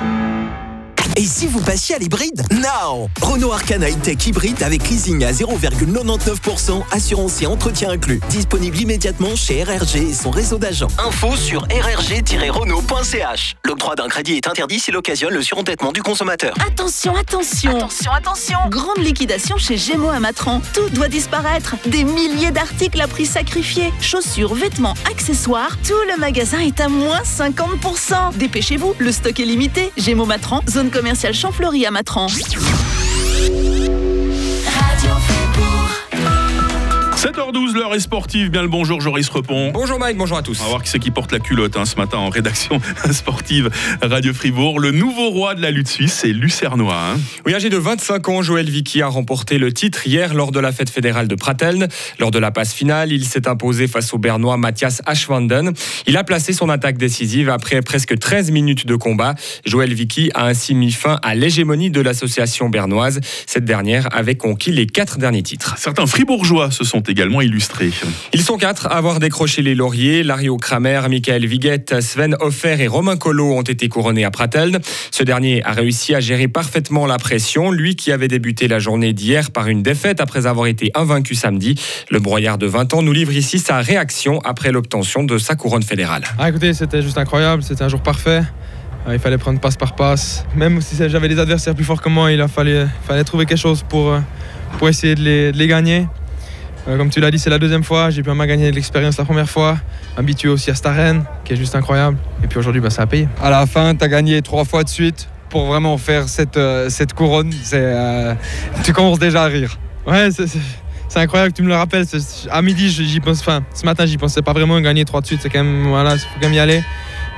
Et 1.18 1.24
si 1.24 1.46
vous 1.46 1.62
passiez 1.62 1.94
à 1.94 1.98
l'hybride 1.98 2.42
Non 2.50 3.08
Renault 3.22 3.50
Arcana 3.50 3.88
E-Tech 3.88 4.26
hybride 4.26 4.62
avec 4.62 4.86
leasing 4.90 5.24
à 5.24 5.32
0,99%, 5.32 6.82
assurance 6.90 7.40
et 7.40 7.46
entretien 7.46 7.88
inclus. 7.88 8.20
Disponible 8.28 8.76
immédiatement 8.76 9.34
chez 9.34 9.64
RRG 9.64 9.96
et 9.96 10.12
son 10.12 10.28
réseau 10.28 10.58
d'agents. 10.58 10.88
Info 10.98 11.34
sur 11.34 11.62
rrg-renault.ch. 11.62 13.56
L'octroi 13.64 13.94
d'un 13.94 14.08
crédit 14.08 14.34
est 14.34 14.46
interdit 14.46 14.78
s'il 14.78 14.94
occasionne 14.94 15.32
le 15.32 15.40
surendettement 15.40 15.90
du 15.90 16.02
consommateur. 16.02 16.54
Attention, 16.66 17.16
attention 17.16 17.74
Attention, 17.74 18.12
attention 18.12 18.58
Grande 18.68 18.98
liquidation 18.98 19.56
chez 19.56 19.78
Gémeaux 19.78 20.10
à 20.10 20.20
Matran. 20.20 20.60
Tout 20.74 20.90
doit 20.90 21.08
disparaître. 21.08 21.76
Des 21.86 22.04
milliers 22.04 22.50
d'articles 22.50 23.00
à 23.00 23.08
prix 23.08 23.24
sacrifié. 23.24 23.90
Chaussures, 24.02 24.52
vêtements, 24.52 24.94
accessoires. 25.10 25.78
Tout 25.82 25.94
le 26.12 26.20
magasin 26.20 26.58
est 26.58 26.78
à 26.78 26.88
moins 26.90 27.22
50%. 27.22 28.36
Dépêchez-vous, 28.36 28.94
le 28.98 29.12
stock 29.12 29.40
est 29.40 29.46
limité. 29.46 29.92
Gémeaux 29.96 30.26
Matran, 30.26 30.60
zone 30.68 30.90
commerciale 30.90 31.05
Champfleury 31.14 31.86
à 31.86 31.90
Matran. 31.90 32.26
7h12, 37.26 37.74
l'heure 37.74 37.92
est 37.92 37.98
sportive. 37.98 38.50
Bien 38.50 38.62
le 38.62 38.68
bonjour, 38.68 39.00
Joris 39.00 39.28
Repon. 39.28 39.72
Bonjour 39.72 39.98
Mike, 39.98 40.16
bonjour 40.16 40.38
à 40.38 40.42
tous. 40.42 40.60
On 40.60 40.62
va 40.62 40.68
voir 40.68 40.82
qui 40.84 40.90
c'est 40.90 41.00
qui 41.00 41.10
porte 41.10 41.32
la 41.32 41.40
culotte 41.40 41.76
hein, 41.76 41.84
ce 41.84 41.96
matin 41.96 42.18
en 42.18 42.28
rédaction 42.28 42.80
sportive 43.10 43.68
Radio 44.00 44.32
Fribourg. 44.32 44.78
Le 44.78 44.92
nouveau 44.92 45.30
roi 45.30 45.56
de 45.56 45.60
la 45.60 45.72
lutte 45.72 45.88
suisse, 45.88 46.12
c'est 46.12 46.28
Lucernois. 46.28 46.94
hein. 46.94 47.18
Oui, 47.44 47.52
âgé 47.52 47.68
de 47.68 47.78
25 47.78 48.28
ans, 48.28 48.42
Joël 48.42 48.70
Vicky 48.70 49.02
a 49.02 49.08
remporté 49.08 49.58
le 49.58 49.72
titre 49.72 50.06
hier 50.06 50.34
lors 50.34 50.52
de 50.52 50.60
la 50.60 50.70
fête 50.70 50.88
fédérale 50.88 51.26
de 51.26 51.34
Prateln. 51.34 51.88
Lors 52.20 52.30
de 52.30 52.38
la 52.38 52.52
passe 52.52 52.72
finale, 52.72 53.10
il 53.10 53.24
s'est 53.24 53.48
imposé 53.48 53.88
face 53.88 54.14
au 54.14 54.18
Bernois 54.18 54.56
Mathias 54.56 55.02
Aschwanden. 55.04 55.72
Il 56.06 56.16
a 56.16 56.22
placé 56.22 56.52
son 56.52 56.68
attaque 56.68 56.96
décisive 56.96 57.48
après 57.48 57.82
presque 57.82 58.16
13 58.16 58.52
minutes 58.52 58.86
de 58.86 58.94
combat. 58.94 59.34
Joël 59.64 59.92
Vicky 59.92 60.30
a 60.34 60.44
ainsi 60.44 60.76
mis 60.76 60.92
fin 60.92 61.18
à 61.24 61.34
l'hégémonie 61.34 61.90
de 61.90 62.00
l'association 62.00 62.68
bernoise. 62.68 63.18
Cette 63.46 63.64
dernière 63.64 64.16
avait 64.16 64.36
conquis 64.36 64.70
les 64.70 64.86
quatre 64.86 65.18
derniers 65.18 65.42
titres. 65.42 65.74
Certains 65.76 66.06
fribourgeois 66.06 66.70
se 66.70 66.84
sont 66.84 67.00
également. 67.16 67.40
Ils 67.40 68.42
sont 68.42 68.58
quatre 68.58 68.86
à 68.88 68.96
avoir 68.98 69.20
décroché 69.20 69.62
les 69.62 69.74
lauriers. 69.74 70.22
Lario 70.22 70.58
Kramer, 70.58 71.00
Michael 71.08 71.46
Viguet, 71.46 71.86
Sven 72.00 72.36
Hoffer 72.40 72.76
et 72.78 72.86
Romain 72.88 73.16
Collot 73.16 73.54
ont 73.54 73.62
été 73.62 73.88
couronnés 73.88 74.24
à 74.24 74.30
Prateln. 74.30 74.80
Ce 75.10 75.22
dernier 75.22 75.64
a 75.64 75.72
réussi 75.72 76.14
à 76.14 76.20
gérer 76.20 76.46
parfaitement 76.46 77.06
la 77.06 77.16
pression, 77.16 77.70
lui 77.70 77.96
qui 77.96 78.12
avait 78.12 78.28
débuté 78.28 78.68
la 78.68 78.78
journée 78.78 79.14
d'hier 79.14 79.50
par 79.50 79.68
une 79.68 79.82
défaite 79.82 80.20
après 80.20 80.46
avoir 80.46 80.66
été 80.66 80.90
invaincu 80.94 81.34
samedi. 81.34 81.80
Le 82.10 82.18
broyard 82.18 82.58
de 82.58 82.66
20 82.66 82.92
ans 82.92 83.02
nous 83.02 83.12
livre 83.12 83.32
ici 83.32 83.58
sa 83.58 83.78
réaction 83.78 84.40
après 84.44 84.70
l'obtention 84.70 85.24
de 85.24 85.38
sa 85.38 85.54
couronne 85.54 85.82
fédérale. 85.82 86.24
Ah 86.38 86.50
écoutez, 86.50 86.74
c'était 86.74 87.00
juste 87.00 87.16
incroyable, 87.16 87.62
c'était 87.62 87.82
un 87.82 87.88
jour 87.88 88.00
parfait. 88.00 88.42
Euh, 89.08 89.14
Il 89.14 89.20
fallait 89.20 89.38
prendre 89.38 89.58
passe 89.58 89.76
par 89.76 89.94
passe. 89.94 90.44
Même 90.54 90.82
si 90.82 90.96
j'avais 91.08 91.28
des 91.28 91.38
adversaires 91.38 91.74
plus 91.74 91.84
forts 91.84 92.02
que 92.02 92.10
moi, 92.10 92.30
il 92.32 92.40
a 92.42 92.48
fallu, 92.48 92.76
fallait 93.06 93.24
trouver 93.24 93.46
quelque 93.46 93.58
chose 93.58 93.82
pour, 93.88 94.12
euh, 94.12 94.20
pour 94.78 94.88
essayer 94.90 95.14
de 95.14 95.22
les, 95.22 95.52
de 95.52 95.56
les 95.56 95.66
gagner. 95.66 96.06
Euh, 96.88 96.96
Comme 96.96 97.10
tu 97.10 97.20
l'as 97.20 97.30
dit, 97.30 97.38
c'est 97.38 97.50
la 97.50 97.58
deuxième 97.58 97.82
fois. 97.84 98.10
J'ai 98.10 98.22
pu 98.22 98.28
vraiment 98.28 98.46
gagner 98.46 98.70
de 98.70 98.74
l'expérience 98.76 99.16
la 99.18 99.24
première 99.24 99.48
fois. 99.48 99.78
Habitué 100.16 100.48
aussi 100.48 100.70
à 100.70 100.74
cette 100.74 100.86
arène, 100.86 101.24
qui 101.44 101.52
est 101.52 101.56
juste 101.56 101.74
incroyable. 101.74 102.16
Et 102.44 102.46
puis 102.46 102.58
aujourd'hui, 102.58 102.80
bah, 102.80 102.90
ça 102.90 103.02
a 103.02 103.06
payé. 103.06 103.28
À 103.42 103.50
la 103.50 103.66
fin, 103.66 103.94
tu 103.94 104.04
as 104.04 104.08
gagné 104.08 104.40
trois 104.42 104.64
fois 104.64 104.84
de 104.84 104.88
suite 104.88 105.28
pour 105.50 105.66
vraiment 105.66 105.96
faire 105.98 106.28
cette, 106.28 106.56
euh, 106.56 106.88
cette 106.88 107.12
couronne. 107.12 107.52
Euh, 107.72 108.34
tu 108.84 108.92
commences 108.92 109.18
déjà 109.18 109.42
à 109.44 109.46
rire. 109.46 109.78
Ouais, 110.06 110.28
c'est- 110.30 110.46
incroyable 111.18 111.52
que 111.52 111.56
tu 111.56 111.62
me 111.62 111.68
le 111.68 111.74
rappelles. 111.76 112.04
À 112.50 112.60
midi, 112.60 112.90
j'y 112.90 113.20
pense. 113.20 113.40
Enfin, 113.40 113.62
ce 113.72 113.86
matin, 113.86 114.04
j'y 114.04 114.18
pensais 114.18 114.42
pas 114.42 114.52
vraiment 114.52 114.78
gagner 114.82 115.06
trois 115.06 115.22
de 115.22 115.26
suite. 115.26 115.40
C'est 115.42 115.48
quand 115.48 115.64
même, 115.64 115.88
voilà, 115.88 116.12
il 116.12 116.18
faut 116.18 116.26
quand 116.34 116.42
même 116.46 116.52
y 116.52 116.58
aller. 116.58 116.82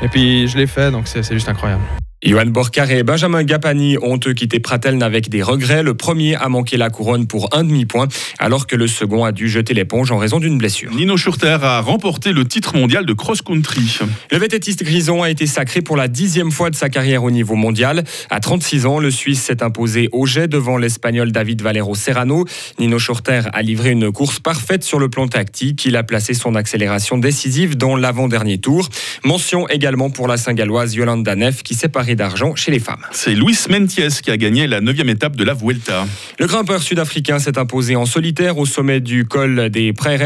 Et 0.03 0.09
puis, 0.09 0.49
je 0.49 0.57
l'ai 0.59 0.67
fait, 0.67 0.91
donc 0.91 1.07
c'est 1.07 1.23
juste 1.33 1.49
incroyable. 1.49 1.83
Johan 2.25 2.47
Borcar 2.47 2.91
et 2.91 3.05
Benjamin 3.05 3.45
Gapani 3.45 3.97
ont 4.03 4.19
eux 4.27 4.33
quitté 4.33 4.59
Prateln 4.59 5.05
avec 5.05 5.29
des 5.29 5.41
regrets. 5.41 5.85
Le 5.85 5.95
premier 5.95 6.35
a 6.35 6.49
manqué 6.49 6.77
la 6.77 6.91
couronne 6.91 7.29
pour 7.29 7.57
un 7.57 7.63
demi-point, 7.63 8.09
alors 8.41 8.67
que 8.67 8.75
le 8.75 8.89
second 8.89 9.25
a 9.25 9.31
dû 9.31 9.49
jeter 9.49 9.73
l'éponge 9.73 10.11
en 10.11 10.19
raison 10.19 10.41
d'une 10.41 10.59
blessure. 10.59 10.91
Nino 10.91 11.17
Schurter 11.17 11.59
a 11.63 11.81
remporté 11.81 12.33
le 12.33 12.45
titre 12.45 12.77
mondial 12.77 13.07
de 13.07 13.13
cross-country. 13.13 14.01
Le 14.33 14.39
vététiste 14.39 14.83
grison 14.83 15.23
a 15.23 15.31
été 15.31 15.47
sacré 15.47 15.81
pour 15.81 15.97
la 15.97 16.09
dixième 16.09 16.51
fois 16.51 16.71
de 16.71 16.75
sa 16.75 16.89
carrière 16.89 17.23
au 17.23 17.31
niveau 17.31 17.55
mondial. 17.55 18.03
À 18.31 18.41
36 18.41 18.87
ans, 18.87 18.99
le 18.99 19.13
Suisse 19.13 19.41
s'est 19.41 19.63
imposé 19.63 20.09
au 20.11 20.27
jet 20.27 20.49
devant 20.49 20.77
l'Espagnol 20.77 21.31
David 21.31 21.63
Valero 21.63 21.95
Serrano. 21.95 22.47
Nino 22.81 22.99
Schurter 22.99 23.43
a 23.53 23.63
livré 23.63 23.91
une 23.93 24.11
course 24.11 24.41
parfaite 24.41 24.83
sur 24.83 24.99
le 24.99 25.09
plan 25.09 25.29
tactique. 25.29 25.85
Il 25.85 25.95
a 25.95 26.03
placé 26.03 26.35
son 26.35 26.57
accélération 26.57 27.17
décisive 27.17 27.77
dans 27.77 27.95
l'avant-dernier 27.95 28.59
tour. 28.59 28.89
Mention 29.23 29.69
également 29.69 30.11
pour 30.11 30.27
la 30.27 30.37
Saint-Galloise 30.37 30.97
Yolanda 30.97 31.37
Neff 31.37 31.63
qui 31.63 31.75
s'est 31.75 31.89
parée 31.89 32.08
d'argent 32.17 32.55
chez 32.55 32.71
les 32.71 32.81
femmes. 32.81 33.05
C'est 33.13 33.35
Luis 33.35 33.59
Mentiès 33.69 34.21
qui 34.21 34.31
a 34.31 34.37
gagné 34.37 34.67
la 34.67 34.81
neuvième 34.81 35.09
étape 35.09 35.37
de 35.37 35.45
la 35.45 35.55
Vuelta. 35.55 36.07
Le 36.39 36.47
grimpeur 36.47 36.83
sud-africain 36.83 37.39
s'est 37.39 37.59
imposé 37.59 37.97
en 37.97 38.07
solitaire 38.07 38.59
au 38.59 38.67
sommet 38.67 39.01
du 39.01 39.25
col 39.25 39.71
des 39.71 39.93
Praires. 39.93 40.19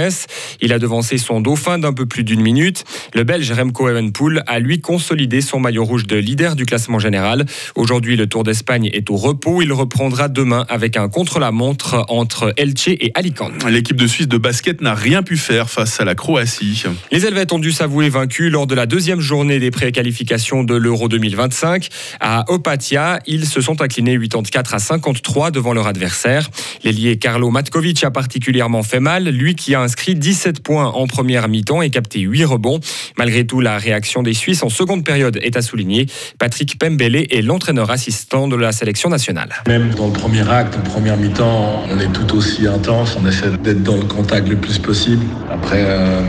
Il 0.60 0.72
a 0.72 0.78
devancé 0.78 1.18
son 1.18 1.40
dauphin 1.40 1.78
d'un 1.78 1.92
peu 1.92 2.06
plus 2.06 2.24
d'une 2.24 2.40
minute. 2.40 2.84
Le 3.14 3.24
Belge 3.24 3.50
Remco 3.52 3.88
Evenepoel 3.88 4.42
a 4.46 4.58
lui 4.58 4.80
consolidé 4.80 5.40
son 5.40 5.60
maillot 5.60 5.84
rouge 5.84 6.06
de 6.06 6.16
leader 6.16 6.56
du 6.56 6.66
classement 6.66 6.98
général. 6.98 7.46
Aujourd'hui, 7.74 8.16
le 8.16 8.26
Tour 8.26 8.44
d'Espagne 8.44 8.88
est 8.92 9.10
au 9.10 9.16
repos. 9.16 9.62
Il 9.62 9.72
reprendra 9.72 10.28
demain 10.28 10.66
avec 10.68 10.96
un 10.96 11.08
contre-la-montre 11.08 12.04
entre 12.08 12.52
Elche 12.56 12.88
et 12.88 13.12
Alicante. 13.14 13.64
L'équipe 13.68 13.96
de 13.96 14.06
Suisse 14.06 14.28
de 14.28 14.38
basket 14.38 14.80
n'a 14.80 14.94
rien 14.94 15.22
pu 15.22 15.36
faire 15.36 15.70
face 15.70 16.00
à 16.00 16.04
la 16.04 16.14
Croatie. 16.14 16.84
Les 17.10 17.26
Helvètes 17.26 17.52
ont 17.52 17.58
dû 17.58 17.72
s'avouer 17.72 18.08
vaincus 18.08 18.50
lors 18.50 18.66
de 18.66 18.74
la 18.74 18.86
deuxième 18.86 19.20
journée 19.20 19.58
des 19.58 19.70
préqualifications 19.70 20.64
de 20.64 20.74
l'Euro 20.74 21.08
2025. 21.08 21.71
2005 21.72 21.88
à 22.20 22.44
Opatia. 22.48 23.18
Ils 23.26 23.46
se 23.46 23.60
sont 23.60 23.80
inclinés 23.80 24.18
84 24.18 24.74
à 24.74 24.78
53 24.78 25.50
devant 25.50 25.72
leur 25.72 25.86
adversaire. 25.86 26.50
L'ailier 26.84 27.18
Carlo 27.18 27.50
Matkovic 27.50 28.04
a 28.04 28.10
particulièrement 28.10 28.82
fait 28.82 29.00
mal, 29.00 29.24
lui 29.24 29.54
qui 29.54 29.74
a 29.74 29.80
inscrit 29.80 30.14
17 30.14 30.62
points 30.62 30.86
en 30.86 31.06
première 31.06 31.48
mi-temps 31.48 31.82
et 31.82 31.90
capté 31.90 32.20
8 32.20 32.44
rebonds. 32.44 32.80
Malgré 33.16 33.46
tout, 33.46 33.60
la 33.60 33.78
réaction 33.78 34.22
des 34.22 34.34
Suisses 34.34 34.62
en 34.62 34.68
seconde 34.68 35.04
période 35.04 35.38
est 35.42 35.56
à 35.56 35.62
souligner. 35.62 36.06
Patrick 36.38 36.78
Pembele 36.78 37.26
est 37.30 37.42
l'entraîneur 37.42 37.90
assistant 37.90 38.48
de 38.48 38.56
la 38.56 38.72
sélection 38.72 39.08
nationale. 39.08 39.50
Même 39.66 39.90
dans 39.94 40.06
le 40.06 40.12
premier 40.12 40.48
acte, 40.48 40.76
première 40.84 41.16
mi-temps, 41.16 41.84
on 41.90 41.98
est 41.98 42.12
tout 42.12 42.36
aussi 42.36 42.66
intense, 42.66 43.16
on 43.20 43.26
essaie 43.26 43.50
d'être 43.62 43.82
dans 43.82 43.96
le 43.96 44.04
contact 44.04 44.48
le 44.48 44.56
plus 44.56 44.78
possible. 44.78 45.24
Après, 45.50 45.84
euh, 45.84 46.22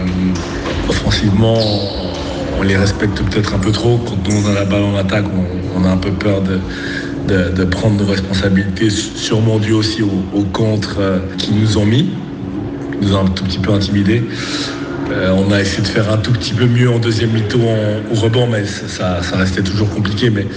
offensivement, 0.89 1.59
on 2.59 2.63
les 2.63 2.77
respecte 2.77 3.21
peut-être 3.21 3.53
un 3.55 3.59
peu 3.59 3.71
trop. 3.71 3.97
Quand 3.97 4.17
on 4.29 4.49
a 4.49 4.53
la 4.53 4.65
balle 4.65 4.83
en 4.83 4.97
attaque, 4.97 5.25
on, 5.75 5.83
a 5.83 5.89
un 5.89 5.97
peu 5.97 6.11
peur 6.11 6.41
de, 6.41 7.63
prendre 7.65 8.01
nos 8.01 8.09
responsabilités, 8.09 8.89
sûrement 8.89 9.59
dû 9.59 9.73
aussi 9.73 10.01
au, 10.03 10.23
au 10.33 10.43
contre 10.43 10.97
euh, 10.99 11.19
qu'ils 11.37 11.59
nous 11.59 11.77
ont 11.77 11.85
mis, 11.85 12.09
qui 12.99 13.07
nous 13.07 13.15
ont 13.15 13.25
un 13.25 13.29
tout 13.29 13.43
petit 13.43 13.59
peu 13.59 13.71
intimidés. 13.71 14.23
Euh, 15.11 15.33
on 15.35 15.51
a 15.51 15.61
essayé 15.61 15.81
de 15.83 15.87
faire 15.87 16.11
un 16.11 16.17
tout 16.17 16.31
petit 16.31 16.53
peu 16.53 16.65
mieux 16.65 16.89
en 16.89 16.99
deuxième 16.99 17.31
mi-temps 17.31 17.59
au 18.11 18.15
rebond, 18.15 18.47
mais 18.47 18.65
ça, 18.65 19.19
restait 19.33 19.61
toujours 19.61 19.89
compliqué. 19.89 20.29
Mais, 20.29 20.47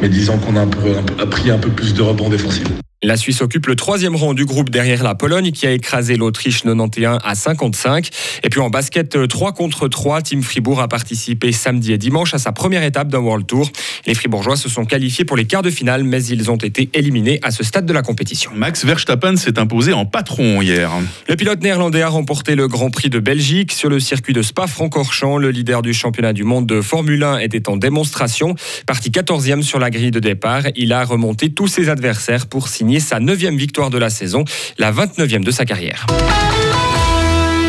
mais 0.00 0.08
disons 0.08 0.38
qu'on 0.38 0.56
a, 0.56 0.60
un 0.60 0.66
peu, 0.66 0.90
un 0.96 1.58
peu- 1.58 1.70
plus 1.70 1.94
de 1.94 2.02
rebonds 2.02 2.28
défensifs. 2.28 2.68
La 3.02 3.16
Suisse 3.16 3.40
occupe 3.40 3.66
le 3.66 3.76
troisième 3.76 4.14
rang 4.14 4.34
du 4.34 4.44
groupe 4.44 4.68
derrière 4.68 5.02
la 5.02 5.14
Pologne 5.14 5.52
qui 5.52 5.66
a 5.66 5.72
écrasé 5.72 6.16
l'Autriche 6.16 6.64
91 6.64 7.18
à 7.24 7.34
55. 7.34 8.10
Et 8.42 8.50
puis 8.50 8.60
en 8.60 8.68
basket 8.68 9.26
3 9.26 9.52
contre 9.52 9.88
3, 9.88 10.20
Team 10.20 10.42
Fribourg 10.42 10.82
a 10.82 10.86
participé 10.86 11.50
samedi 11.50 11.94
et 11.94 11.98
dimanche 11.98 12.34
à 12.34 12.38
sa 12.38 12.52
première 12.52 12.82
étape 12.82 13.08
d'un 13.08 13.20
World 13.20 13.46
Tour. 13.46 13.70
Les 14.04 14.12
Fribourgeois 14.12 14.56
se 14.56 14.68
sont 14.68 14.84
qualifiés 14.84 15.24
pour 15.24 15.38
les 15.38 15.46
quarts 15.46 15.62
de 15.62 15.70
finale, 15.70 16.04
mais 16.04 16.22
ils 16.26 16.50
ont 16.50 16.58
été 16.58 16.90
éliminés 16.92 17.40
à 17.42 17.52
ce 17.52 17.64
stade 17.64 17.86
de 17.86 17.92
la 17.94 18.02
compétition. 18.02 18.50
Max 18.54 18.84
Verstappen 18.84 19.36
s'est 19.36 19.58
imposé 19.58 19.94
en 19.94 20.04
patron 20.04 20.60
hier. 20.60 20.90
Le 21.26 21.36
pilote 21.36 21.62
néerlandais 21.62 22.02
a 22.02 22.08
remporté 22.10 22.54
le 22.54 22.68
Grand 22.68 22.90
Prix 22.90 23.08
de 23.08 23.18
Belgique 23.18 23.72
sur 23.72 23.88
le 23.88 23.98
circuit 23.98 24.34
de 24.34 24.42
Spa-Francorchamps. 24.42 25.38
Le 25.38 25.50
leader 25.50 25.80
du 25.80 25.94
championnat 25.94 26.34
du 26.34 26.44
monde 26.44 26.66
de 26.66 26.82
Formule 26.82 27.24
1 27.24 27.38
était 27.38 27.70
en 27.70 27.78
démonstration. 27.78 28.56
Parti 28.84 29.08
14e 29.08 29.62
sur 29.62 29.78
la 29.78 29.88
grille 29.88 30.10
de 30.10 30.20
départ, 30.20 30.64
il 30.76 30.92
a 30.92 31.02
remonté 31.02 31.48
tous 31.48 31.66
ses 31.66 31.88
adversaires 31.88 32.46
pour 32.46 32.68
signer 32.68 32.89
sa 32.98 33.20
9e 33.20 33.56
victoire 33.56 33.90
de 33.90 33.98
la 33.98 34.10
saison, 34.10 34.44
la 34.78 34.90
29e 34.90 35.44
de 35.44 35.52
sa 35.52 35.64
carrière. 35.64 36.06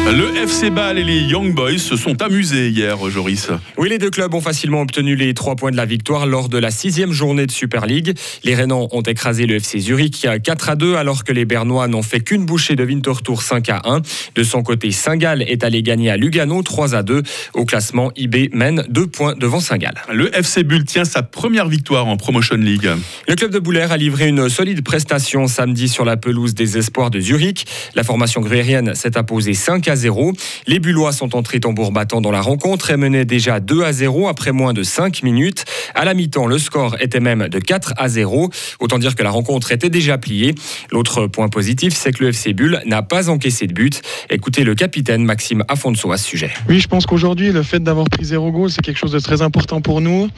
Le 0.09 0.35
FC 0.35 0.69
Bâle 0.69 0.97
et 0.97 1.03
les 1.05 1.19
Young 1.21 1.53
Boys 1.53 1.77
se 1.77 1.95
sont 1.95 2.21
amusés 2.21 2.67
hier, 2.67 2.97
Joris. 3.09 3.47
Oui, 3.77 3.87
les 3.87 3.97
deux 3.97 4.09
clubs 4.09 4.33
ont 4.33 4.41
facilement 4.41 4.81
obtenu 4.81 5.15
les 5.15 5.33
trois 5.33 5.55
points 5.55 5.71
de 5.71 5.77
la 5.77 5.85
victoire 5.85 6.25
lors 6.25 6.49
de 6.49 6.57
la 6.57 6.69
sixième 6.69 7.13
journée 7.13 7.45
de 7.45 7.51
Super 7.51 7.85
League. 7.85 8.17
Les 8.43 8.53
Rénans 8.53 8.89
ont 8.91 9.03
écrasé 9.03 9.45
le 9.45 9.55
FC 9.55 9.79
Zurich 9.79 10.27
4 10.43 10.69
à 10.69 10.75
2, 10.75 10.95
alors 10.95 11.23
que 11.23 11.31
les 11.31 11.45
Bernois 11.45 11.87
n'ont 11.87 12.01
fait 12.01 12.19
qu'une 12.19 12.45
bouchée 12.45 12.75
de 12.75 12.83
Winterthur 12.83 13.41
5 13.41 13.69
à 13.69 13.81
1. 13.85 14.01
De 14.35 14.43
son 14.43 14.63
côté, 14.63 14.91
Saint-Gall 14.91 15.43
est 15.43 15.63
allé 15.63 15.81
gagner 15.81 16.09
à 16.09 16.17
Lugano 16.17 16.61
3 16.61 16.93
à 16.93 17.03
2. 17.03 17.23
Au 17.53 17.63
classement, 17.63 18.11
IB 18.17 18.49
mène 18.53 18.83
deux 18.89 19.07
points 19.07 19.35
devant 19.35 19.61
Saint-Gall. 19.61 19.95
Le 20.11 20.35
FC 20.35 20.63
Bulle 20.63 20.83
tient 20.83 21.05
sa 21.05 21.23
première 21.23 21.69
victoire 21.69 22.07
en 22.07 22.17
Promotion 22.17 22.57
League. 22.57 22.89
Le 23.29 23.35
club 23.35 23.51
de 23.51 23.59
Boulaire 23.59 23.93
a 23.93 23.97
livré 23.97 24.27
une 24.27 24.49
solide 24.49 24.83
prestation 24.83 25.47
samedi 25.47 25.87
sur 25.87 26.03
la 26.03 26.17
pelouse 26.17 26.53
des 26.53 26.77
Espoirs 26.77 27.11
de 27.11 27.21
Zurich. 27.21 27.65
La 27.95 28.03
formation 28.03 28.41
gruérienne 28.41 28.93
s'est 28.93 29.17
imposée 29.17 29.53
5 29.53 29.87
à 29.87 29.90
0. 29.95 30.33
Les 30.67 30.79
Bullois 30.79 31.11
sont 31.11 31.35
entrés 31.35 31.59
tambour 31.59 31.91
battant 31.91 32.21
dans 32.21 32.31
la 32.31 32.41
rencontre 32.41 32.91
et 32.91 32.97
menaient 32.97 33.25
déjà 33.25 33.59
2 33.59 33.83
à 33.83 33.93
0 33.93 34.27
après 34.27 34.51
moins 34.51 34.73
de 34.73 34.83
5 34.83 35.23
minutes. 35.23 35.65
À 35.95 36.05
la 36.05 36.13
mi-temps, 36.13 36.47
le 36.47 36.57
score 36.57 36.95
était 36.99 37.19
même 37.19 37.47
de 37.47 37.59
4 37.59 37.93
à 37.97 38.07
0. 38.07 38.49
Autant 38.79 38.97
dire 38.97 39.15
que 39.15 39.23
la 39.23 39.31
rencontre 39.31 39.71
était 39.71 39.89
déjà 39.89 40.17
pliée. 40.17 40.55
L'autre 40.91 41.27
point 41.27 41.49
positif, 41.49 41.93
c'est 41.95 42.11
que 42.11 42.23
le 42.23 42.29
FC 42.29 42.53
Bulle 42.53 42.81
n'a 42.85 43.01
pas 43.01 43.29
encaissé 43.29 43.67
de 43.67 43.73
but. 43.73 44.01
Écoutez 44.29 44.63
le 44.63 44.75
capitaine 44.75 45.23
Maxime 45.23 45.63
Afonso 45.67 46.11
à 46.11 46.17
ce 46.17 46.25
sujet. 46.25 46.51
Oui, 46.69 46.79
je 46.79 46.87
pense 46.87 47.05
qu'aujourd'hui, 47.05 47.51
le 47.51 47.63
fait 47.63 47.79
d'avoir 47.79 48.07
pris 48.09 48.25
zéro 48.25 48.51
goal, 48.51 48.69
c'est 48.69 48.81
quelque 48.81 48.97
chose 48.97 49.11
de 49.11 49.19
très 49.19 49.41
important 49.41 49.81
pour 49.81 50.01
nous. 50.01 50.29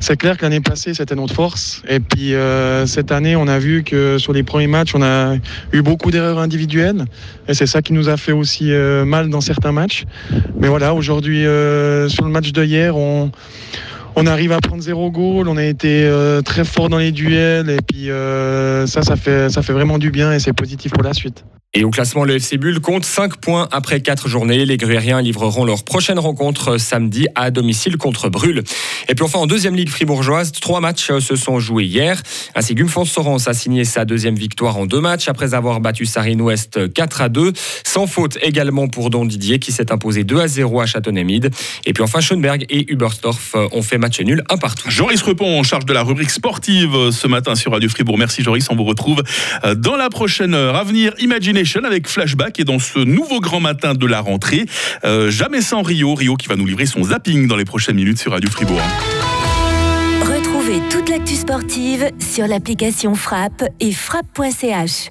C'est 0.00 0.16
clair 0.16 0.36
que 0.36 0.42
l'année 0.42 0.60
passée, 0.60 0.94
c'était 0.94 1.14
notre 1.14 1.34
force. 1.34 1.82
Et 1.88 2.00
puis, 2.00 2.34
euh, 2.34 2.86
cette 2.86 3.12
année, 3.12 3.36
on 3.36 3.48
a 3.48 3.58
vu 3.58 3.82
que 3.82 4.18
sur 4.18 4.32
les 4.32 4.42
premiers 4.42 4.66
matchs, 4.66 4.94
on 4.94 5.02
a 5.02 5.36
eu 5.72 5.82
beaucoup 5.82 6.10
d'erreurs 6.10 6.38
individuelles. 6.38 7.04
Et 7.48 7.54
c'est 7.54 7.66
ça 7.66 7.82
qui 7.82 7.92
nous 7.92 8.08
a 8.08 8.16
fait 8.16 8.32
aussi 8.32 8.72
euh, 8.72 9.01
mal 9.04 9.28
dans 9.28 9.40
certains 9.40 9.72
matchs. 9.72 10.04
Mais 10.58 10.68
voilà, 10.68 10.94
aujourd'hui, 10.94 11.46
euh, 11.46 12.08
sur 12.08 12.24
le 12.24 12.30
match 12.30 12.52
de 12.52 12.64
hier, 12.64 12.96
on, 12.96 13.30
on 14.16 14.26
arrive 14.26 14.52
à 14.52 14.58
prendre 14.60 14.82
zéro 14.82 15.10
goal. 15.10 15.48
On 15.48 15.56
a 15.56 15.64
été 15.64 16.04
euh, 16.04 16.42
très 16.42 16.64
fort 16.64 16.88
dans 16.88 16.98
les 16.98 17.12
duels. 17.12 17.70
Et 17.70 17.78
puis, 17.86 18.10
euh, 18.10 18.86
ça, 18.86 19.02
ça 19.02 19.16
fait, 19.16 19.48
ça 19.50 19.62
fait 19.62 19.72
vraiment 19.72 19.98
du 19.98 20.10
bien 20.10 20.32
et 20.32 20.38
c'est 20.38 20.52
positif 20.52 20.92
pour 20.92 21.02
la 21.02 21.14
suite. 21.14 21.44
Et 21.74 21.84
au 21.84 21.90
classement, 21.90 22.24
le 22.24 22.34
FC 22.34 22.58
Bulle 22.58 22.80
compte 22.80 23.06
5 23.06 23.38
points 23.38 23.66
après 23.72 24.02
4 24.02 24.28
journées. 24.28 24.66
Les 24.66 24.76
Gruériens 24.76 25.22
livreront 25.22 25.64
leur 25.64 25.84
prochaine 25.84 26.18
rencontre 26.18 26.76
samedi 26.76 27.28
à 27.34 27.50
domicile 27.50 27.96
contre 27.96 28.28
Brûle. 28.28 28.62
Et 29.08 29.14
puis 29.14 29.24
enfin, 29.24 29.38
en 29.38 29.46
deuxième 29.46 29.74
ligue 29.74 29.88
fribourgeoise, 29.88 30.52
trois 30.52 30.80
matchs 30.80 31.10
se 31.20 31.34
sont 31.34 31.60
joués 31.60 31.84
hier. 31.84 32.20
Ainsi, 32.54 32.74
Gumfons 32.74 33.06
Sorens 33.06 33.48
a 33.48 33.54
signé 33.54 33.86
sa 33.86 34.04
deuxième 34.04 34.34
victoire 34.34 34.76
en 34.76 34.84
deux 34.84 35.00
matchs 35.00 35.28
après 35.28 35.54
avoir 35.54 35.80
battu 35.80 36.04
Sarine 36.04 36.42
Ouest 36.42 36.92
4 36.92 37.22
à 37.22 37.28
2. 37.30 37.54
Sans 37.84 38.06
faute 38.06 38.36
également 38.42 38.88
pour 38.88 39.08
Don 39.08 39.24
Didier 39.24 39.58
qui 39.58 39.72
s'est 39.72 39.92
imposé 39.92 40.24
2 40.24 40.40
à 40.40 40.48
0 40.48 40.78
à 40.78 40.84
Châteauneuf-Mide. 40.84 41.50
Et 41.86 41.94
puis 41.94 42.02
enfin, 42.02 42.20
Schoenberg 42.20 42.66
et 42.68 42.92
Hubersdorf 42.92 43.56
ont 43.72 43.82
fait 43.82 43.96
match 43.96 44.20
nul 44.20 44.44
un 44.50 44.58
partout. 44.58 44.90
Joris 44.90 45.22
Repon 45.22 45.58
en 45.58 45.62
charge 45.62 45.86
de 45.86 45.94
la 45.94 46.02
rubrique 46.02 46.30
sportive 46.30 47.10
ce 47.10 47.26
matin 47.26 47.54
sur 47.54 47.72
Radio 47.72 47.88
Fribourg. 47.88 48.18
Merci 48.18 48.42
Joris, 48.42 48.68
on 48.68 48.76
vous 48.76 48.84
retrouve 48.84 49.22
euh, 49.64 49.74
dans 49.74 49.96
la 49.96 50.10
prochaine 50.10 50.52
heure. 50.52 50.76
À 50.76 50.84
venir, 50.84 51.14
Avec 51.84 52.08
Flashback 52.08 52.58
et 52.58 52.64
dans 52.64 52.80
ce 52.80 52.98
nouveau 52.98 53.38
grand 53.38 53.60
matin 53.60 53.94
de 53.94 54.06
la 54.06 54.20
rentrée, 54.20 54.66
euh, 55.04 55.30
jamais 55.30 55.60
sans 55.60 55.82
Rio. 55.82 56.12
Rio 56.14 56.34
qui 56.34 56.48
va 56.48 56.56
nous 56.56 56.66
livrer 56.66 56.86
son 56.86 57.04
zapping 57.04 57.46
dans 57.46 57.54
les 57.54 57.64
prochaines 57.64 57.94
minutes 57.94 58.18
sur 58.18 58.32
Radio 58.32 58.50
Fribourg. 58.50 58.82
Retrouvez 60.22 60.80
toute 60.90 61.08
l'actu 61.08 61.34
sportive 61.34 62.10
sur 62.18 62.48
l'application 62.48 63.14
Frappe 63.14 63.62
et 63.78 63.92
frappe.ch. 63.92 65.10